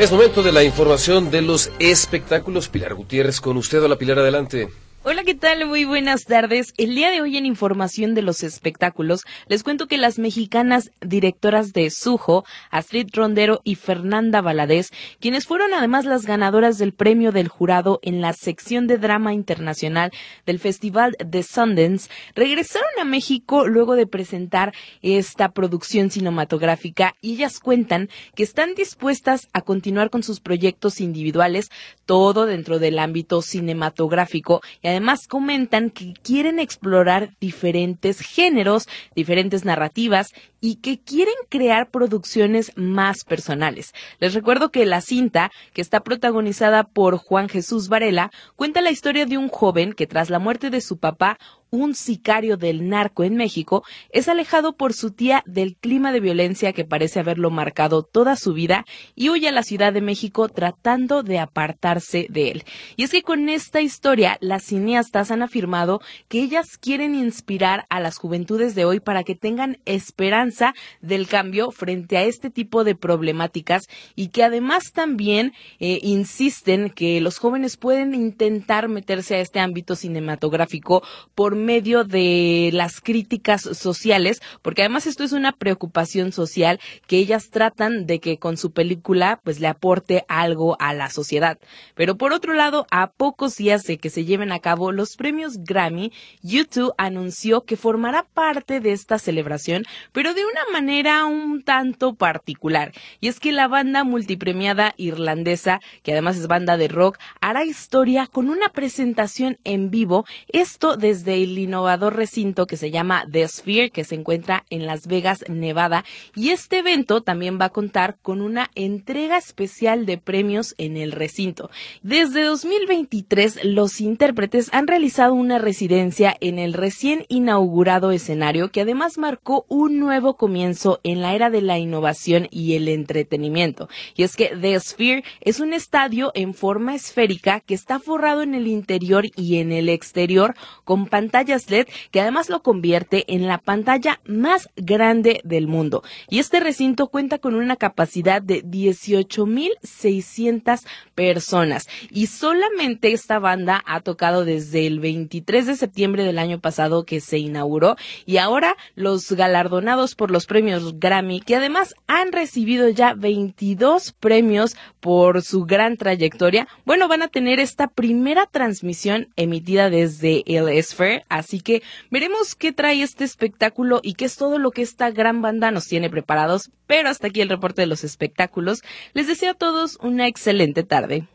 [0.01, 2.71] Es momento de la información de los espectáculos.
[2.71, 3.83] Pilar Gutiérrez, con usted.
[3.83, 4.71] Hola, Pilar, adelante.
[5.03, 5.65] Hola, ¿qué tal?
[5.65, 6.75] Muy buenas tardes.
[6.77, 11.73] El día de hoy en Información de los Espectáculos les cuento que las mexicanas directoras
[11.73, 17.49] de Sujo, Astrid Rondero y Fernanda Valadez, quienes fueron además las ganadoras del premio del
[17.49, 20.11] jurado en la sección de drama internacional
[20.45, 27.59] del Festival de Sundance, regresaron a México luego de presentar esta producción cinematográfica y ellas
[27.59, 31.71] cuentan que están dispuestas a continuar con sus proyectos individuales,
[32.05, 34.61] todo dentro del ámbito cinematográfico
[34.91, 43.25] además comentan que quieren explorar diferentes géneros, diferentes narrativas y que quieren crear producciones más
[43.25, 43.93] personales.
[44.19, 49.27] Les recuerdo que la cinta, que está protagonizada por Juan Jesús Varela, cuenta la historia
[49.27, 51.39] de un joven que tras la muerte de su papá
[51.71, 56.73] un sicario del narco en México, es alejado por su tía del clima de violencia
[56.73, 61.23] que parece haberlo marcado toda su vida y huye a la Ciudad de México tratando
[61.23, 62.65] de apartarse de él.
[62.97, 68.01] Y es que con esta historia las cineastas han afirmado que ellas quieren inspirar a
[68.01, 72.95] las juventudes de hoy para que tengan esperanza del cambio frente a este tipo de
[72.95, 79.61] problemáticas y que además también eh, insisten que los jóvenes pueden intentar meterse a este
[79.61, 81.03] ámbito cinematográfico
[81.35, 87.51] por medio de las críticas sociales, porque además esto es una preocupación social que ellas
[87.51, 91.59] tratan de que con su película pues le aporte algo a la sociedad.
[91.95, 95.59] Pero por otro lado, a pocos días de que se lleven a cabo los premios
[95.65, 102.15] Grammy, YouTube anunció que formará parte de esta celebración, pero de una manera un tanto
[102.15, 102.93] particular.
[103.21, 108.27] Y es que la banda multipremiada irlandesa, que además es banda de rock, hará historia
[108.27, 113.91] con una presentación en vivo, esto desde el innovador recinto que se llama The Sphere,
[113.91, 118.41] que se encuentra en Las Vegas, Nevada, y este evento también va a contar con
[118.41, 121.71] una entrega especial de premios en el recinto.
[122.03, 129.19] Desde 2023, los intérpretes han realizado una residencia en el recién inaugurado escenario que además
[129.19, 133.89] marcó un nuevo comienzo en la era de la innovación y el entretenimiento.
[134.15, 138.55] Y es que The Sphere es un estadio en forma esférica que está forrado en
[138.55, 143.59] el interior y en el exterior con pantallas LED que además lo convierte en la
[143.59, 146.03] pantalla más grande del mundo.
[146.29, 150.85] Y este recinto cuenta con una capacidad de 18.600
[151.15, 157.05] personas y solamente esta banda ha tocado desde el 23 de septiembre del año pasado
[157.05, 162.89] que se inauguró y ahora los galardonados por los premios Grammy que además han recibido
[162.89, 169.91] ya 22 premios por su gran trayectoria, bueno, van a tener esta primera transmisión emitida
[169.91, 174.71] desde el Sphere, así que veremos qué trae este espectáculo y qué es todo lo
[174.71, 178.83] que esta gran banda nos tiene preparados, pero hasta aquí el reporte de los espectáculos.
[179.15, 181.27] Les deseo a todos una excelente tarde.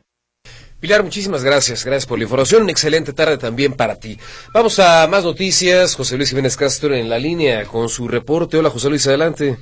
[0.79, 1.83] Pilar, muchísimas gracias.
[1.83, 2.63] Gracias por la información.
[2.63, 4.19] Una excelente tarde también para ti.
[4.53, 5.95] Vamos a más noticias.
[5.95, 8.57] José Luis Jiménez Castro en la línea con su reporte.
[8.57, 9.57] Hola, José Luis, adelante.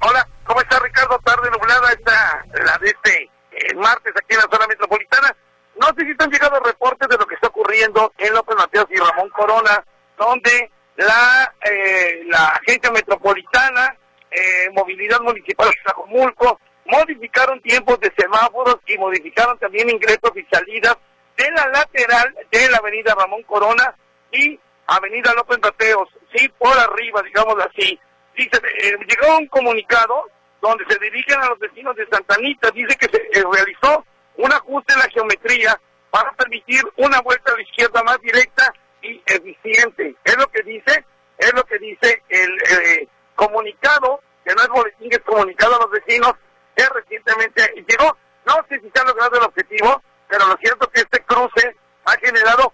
[0.00, 1.18] Hola, ¿cómo está Ricardo?
[1.24, 3.30] Tarde nublada está la de este
[3.70, 5.34] el martes aquí en la zona metropolitana.
[5.76, 8.96] No sé si están llegando reportes de lo que está ocurriendo en López Mateos y
[8.96, 9.84] Ramón Corona,
[10.16, 13.94] donde la, eh, la agencia metropolitana,
[14.30, 20.96] eh, movilidad municipal de Tlajomulco, modificaron tiempos de semáforos y modificaron también ingresos y salidas
[21.36, 23.94] de la lateral de la avenida Ramón Corona
[24.32, 27.98] y avenida López Mateos, sí, por arriba, digamos así.
[28.34, 33.08] Dice, eh, llegó un comunicado donde se dirigen a los vecinos de Santanita, dice que
[33.08, 34.04] se realizó
[34.36, 35.80] un ajuste en la geometría
[36.10, 38.72] para permitir una vuelta a la izquierda más directa
[39.02, 40.14] y eficiente.
[40.24, 41.04] Es lo que dice,
[41.38, 45.90] es lo que dice el eh, comunicado, que no es boletín, es comunicado a los
[45.90, 46.32] vecinos,
[46.74, 48.16] que recientemente llegó.
[48.46, 51.76] No sé si se ha logrado el objetivo, pero lo cierto es que este cruce
[52.04, 52.72] ha generado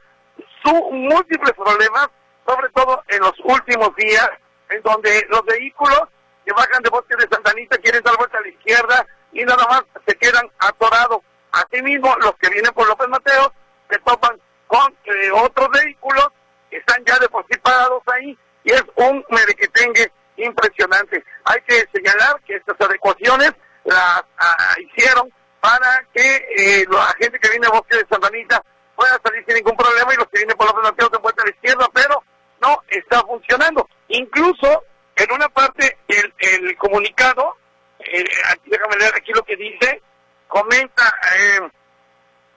[0.63, 2.09] su múltiples problemas,
[2.47, 4.29] sobre todo en los últimos días,
[4.71, 6.03] en donde los vehículos
[6.45, 9.83] que bajan de Bosque de Santanita quieren dar vuelta a la izquierda y nada más
[10.07, 11.21] se quedan atorados.
[11.53, 13.53] Asimismo, los que vienen por López Mateo
[13.91, 16.29] se topan con eh, otros vehículos
[16.71, 21.23] que están ya de por sí parados ahí y es un merequetengue impresionante.
[21.45, 23.53] Hay que señalar que estas adecuaciones
[23.85, 25.31] las ah, hicieron
[25.61, 28.63] para que eh, la gente que viene de Bosque de Santanita
[28.97, 31.47] pueda salir sin ningún problema y los que vienen por López Mateo se vuelta a
[31.47, 32.23] la izquierda, pero
[32.61, 33.89] no está funcionando.
[34.09, 34.85] Incluso
[35.17, 37.57] en una parte el, el comunicado,
[37.99, 40.03] eh, aquí, déjame leer aquí lo que dice,
[40.53, 41.03] comenta,
[41.35, 41.61] eh,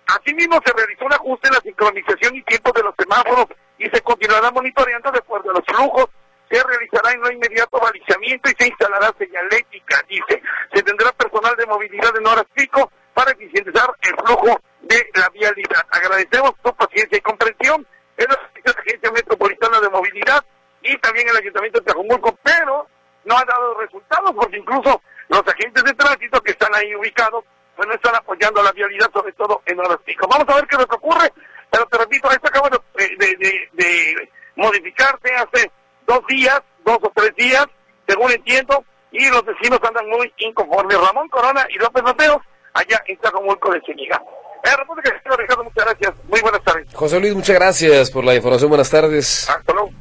[0.07, 3.45] asimismo se realizó un ajuste en la sincronización y tiempo de los semáforos
[3.77, 6.09] y se continuará monitoreando de acuerdo a los flujos,
[6.51, 10.41] se realizará en lo inmediato balizamiento y se instalará señalética, dice,
[10.73, 15.87] se tendrá personal de movilidad en horas pico para eficientizar el flujo de la vialidad.
[15.89, 17.87] Agradecemos tu paciencia y comprensión.
[18.17, 20.43] En la Agencia Metropolitana de Movilidad
[20.81, 22.87] y también el Ayuntamiento de Tajumulco, pero
[23.25, 27.43] no ha dado resultados porque incluso los agentes de tránsito que están ahí ubicados
[27.75, 30.27] pues no están apoyando la vialidad, sobre todo en horas pico.
[30.27, 31.31] Vamos a ver qué que ocurre,
[31.69, 32.79] pero te repito, esto acaba de,
[33.17, 35.71] de, de, de modificarse hace
[36.07, 37.65] dos días, dos o tres días,
[38.07, 40.99] según entiendo, y los vecinos andan muy inconformes.
[40.99, 42.37] Ramón Corona y López Mateos,
[42.73, 44.21] allá en Tlajomulco de Zúñiga.
[44.63, 46.13] Eh, muchas gracias.
[46.27, 46.87] Muy buenas tardes.
[46.93, 48.69] José Luis, muchas gracias por la información.
[48.69, 49.47] Buenas tardes.
[49.49, 49.91] Hasta luego.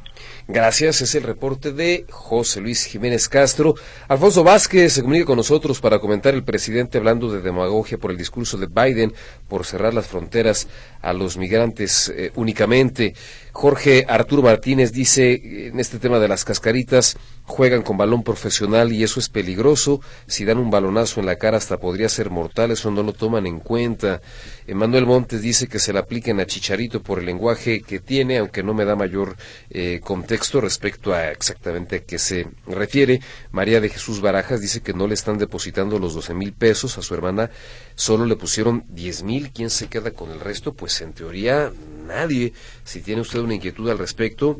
[0.47, 3.73] Gracias, es el reporte de José Luis Jiménez Castro.
[4.07, 8.17] Alfonso Vázquez se comunica con nosotros para comentar el presidente hablando de demagogia por el
[8.17, 9.11] discurso de Biden
[9.47, 10.67] por cerrar las fronteras
[11.01, 13.15] a los migrantes eh, únicamente.
[13.55, 19.01] Jorge Arturo Martínez dice en este tema de las cascaritas juegan con balón profesional y
[19.01, 20.01] eso es peligroso.
[20.27, 23.47] Si dan un balonazo en la cara hasta podría ser mortal, eso no lo toman
[23.47, 24.21] en cuenta.
[24.67, 28.61] Emanuel Montes dice que se le apliquen a Chicharito por el lenguaje que tiene, aunque
[28.61, 29.37] no me da mayor
[29.69, 33.21] eh, contexto respecto a exactamente a qué se refiere.
[33.51, 37.01] María de Jesús Barajas dice que no le están depositando los 12 mil pesos a
[37.01, 37.51] su hermana,
[37.95, 39.51] solo le pusieron 10 mil.
[39.53, 40.73] ¿Quién se queda con el resto?
[40.73, 41.71] Pues en teoría
[42.05, 42.53] nadie.
[42.83, 44.59] Si tiene usted una inquietud al respecto,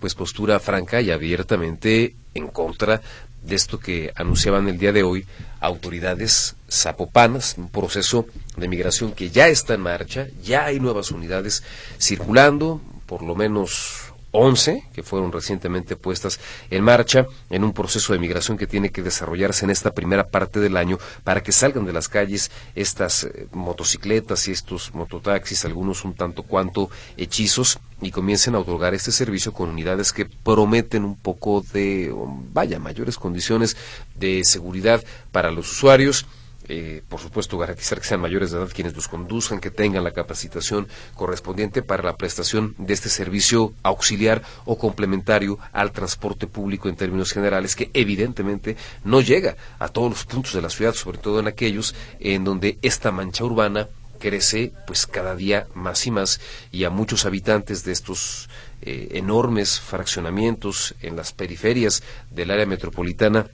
[0.00, 3.00] pues postura franca y abiertamente en contra
[3.44, 5.26] de esto que anunciaban el día de hoy
[5.60, 8.26] autoridades zapopanas, un proceso
[8.56, 11.62] de migración que ya está en marcha, ya hay nuevas unidades
[11.98, 14.03] circulando, por lo menos
[14.34, 19.02] 11 que fueron recientemente puestas en marcha en un proceso de migración que tiene que
[19.02, 23.46] desarrollarse en esta primera parte del año para que salgan de las calles estas eh,
[23.52, 29.52] motocicletas y estos mototaxis, algunos un tanto cuanto hechizos y comiencen a otorgar este servicio
[29.52, 32.12] con unidades que prometen un poco de,
[32.52, 33.76] vaya, mayores condiciones
[34.16, 36.26] de seguridad para los usuarios
[36.66, 40.12] eh, por supuesto, garantizar que sean mayores de edad quienes los conduzcan, que tengan la
[40.12, 46.96] capacitación correspondiente para la prestación de este servicio auxiliar o complementario al transporte público en
[46.96, 51.40] términos generales, que evidentemente no llega a todos los puntos de la ciudad, sobre todo
[51.40, 53.88] en aquellos en donde esta mancha urbana
[54.18, 56.40] crece pues cada día más y más
[56.72, 58.48] y a muchos habitantes de estos
[58.80, 63.48] eh, enormes fraccionamientos en las periferias del área metropolitana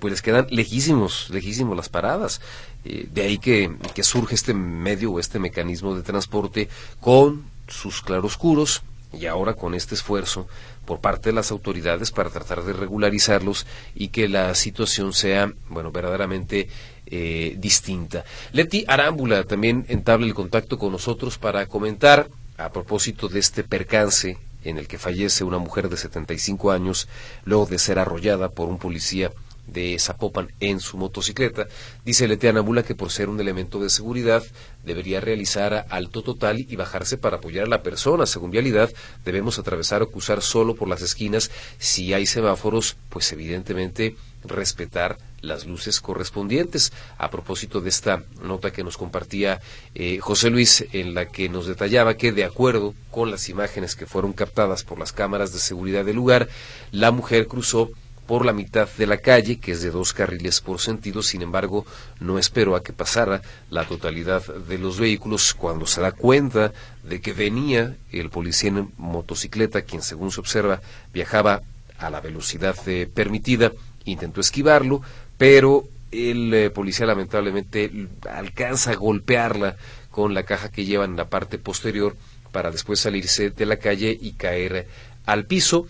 [0.00, 2.40] pues les quedan lejísimos, lejísimos las paradas.
[2.84, 3.70] Eh, de ahí que,
[4.02, 6.68] surge este medio o este mecanismo de transporte
[7.00, 8.82] con sus claroscuros
[9.12, 10.48] y ahora con este esfuerzo
[10.86, 15.92] por parte de las autoridades para tratar de regularizarlos y que la situación sea, bueno,
[15.92, 16.68] verdaderamente
[17.06, 18.24] eh, distinta.
[18.52, 24.38] Leti Arámbula también entabla el contacto con nosotros para comentar a propósito de este percance
[24.64, 27.08] en el que fallece una mujer de 75 años
[27.44, 29.32] luego de ser arrollada por un policía
[29.72, 31.66] de Zapopan en su motocicleta.
[32.04, 34.42] Dice Leteana Bula que por ser un elemento de seguridad
[34.84, 38.26] debería realizar alto total y bajarse para apoyar a la persona.
[38.26, 38.90] Según vialidad,
[39.24, 41.50] debemos atravesar o cruzar solo por las esquinas.
[41.78, 46.92] Si hay semáforos, pues evidentemente respetar las luces correspondientes.
[47.18, 49.60] A propósito de esta nota que nos compartía
[49.94, 54.06] eh, José Luis, en la que nos detallaba que, de acuerdo con las imágenes que
[54.06, 56.48] fueron captadas por las cámaras de seguridad del lugar,
[56.90, 57.90] la mujer cruzó
[58.30, 61.84] por la mitad de la calle, que es de dos carriles por sentido, sin embargo,
[62.20, 66.72] no esperó a que pasara la totalidad de los vehículos cuando se da cuenta
[67.02, 70.80] de que venía el policía en motocicleta, quien según se observa
[71.12, 71.62] viajaba
[71.98, 73.72] a la velocidad eh, permitida,
[74.04, 75.02] intentó esquivarlo,
[75.36, 77.90] pero el eh, policía lamentablemente
[78.30, 79.74] alcanza a golpearla
[80.12, 82.16] con la caja que lleva en la parte posterior
[82.52, 84.86] para después salirse de la calle y caer
[85.26, 85.88] al piso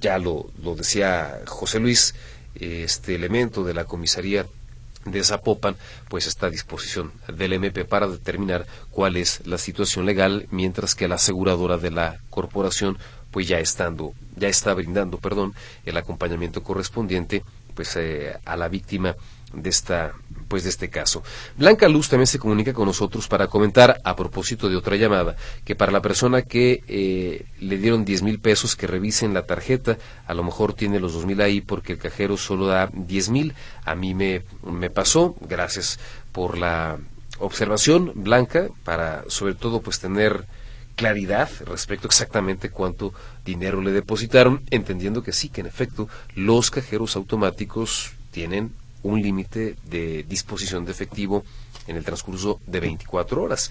[0.00, 2.14] ya lo, lo decía José Luis,
[2.54, 4.46] este elemento de la comisaría
[5.04, 5.76] de Zapopan,
[6.08, 11.08] pues está a disposición del MP para determinar cuál es la situación legal, mientras que
[11.08, 12.98] la aseguradora de la corporación,
[13.30, 17.44] pues ya estando, ya está brindando, perdón, el acompañamiento correspondiente,
[17.74, 19.14] pues eh, a la víctima
[19.52, 20.12] de esta
[20.48, 21.22] pues de este caso.
[21.56, 25.74] Blanca Luz también se comunica con nosotros para comentar a propósito de otra llamada que
[25.74, 30.34] para la persona que eh, le dieron 10 mil pesos que revisen la tarjeta, a
[30.34, 33.54] lo mejor tiene los dos mil ahí porque el cajero solo da 10 mil.
[33.84, 35.98] A mí me, me pasó, gracias
[36.32, 36.98] por la
[37.38, 40.44] observación, Blanca, para sobre todo pues tener
[40.94, 43.12] claridad respecto exactamente cuánto
[43.44, 48.72] dinero le depositaron, entendiendo que sí, que en efecto los cajeros automáticos tienen
[49.06, 51.44] un límite de disposición de efectivo
[51.86, 53.70] en el transcurso de 24 horas.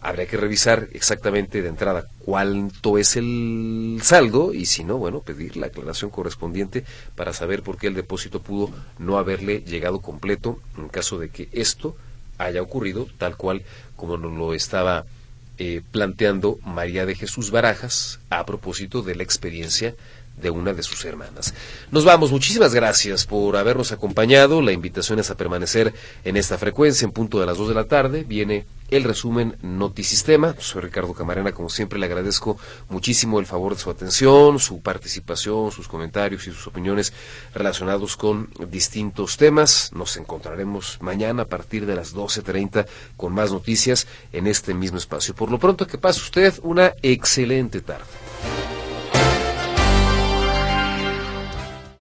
[0.00, 5.56] Habría que revisar exactamente de entrada cuánto es el saldo y si no, bueno, pedir
[5.56, 6.84] la aclaración correspondiente
[7.14, 11.48] para saber por qué el depósito pudo no haberle llegado completo en caso de que
[11.52, 11.96] esto
[12.36, 13.62] haya ocurrido tal cual
[13.96, 15.06] como nos lo estaba
[15.56, 19.94] eh, planteando María de Jesús Barajas a propósito de la experiencia
[20.36, 21.54] de una de sus hermanas.
[21.90, 24.60] Nos vamos, muchísimas gracias por habernos acompañado.
[24.60, 25.94] La invitación es a permanecer
[26.24, 28.24] en esta frecuencia en punto de las 2 de la tarde.
[28.24, 30.54] Viene el resumen Notisistema.
[30.58, 32.58] Soy Ricardo Camarena, como siempre le agradezco
[32.88, 37.12] muchísimo el favor de su atención, su participación, sus comentarios y sus opiniones
[37.54, 39.90] relacionados con distintos temas.
[39.94, 42.86] Nos encontraremos mañana a partir de las 12.30
[43.16, 45.34] con más noticias en este mismo espacio.
[45.34, 48.23] Por lo pronto, que pase usted una excelente tarde.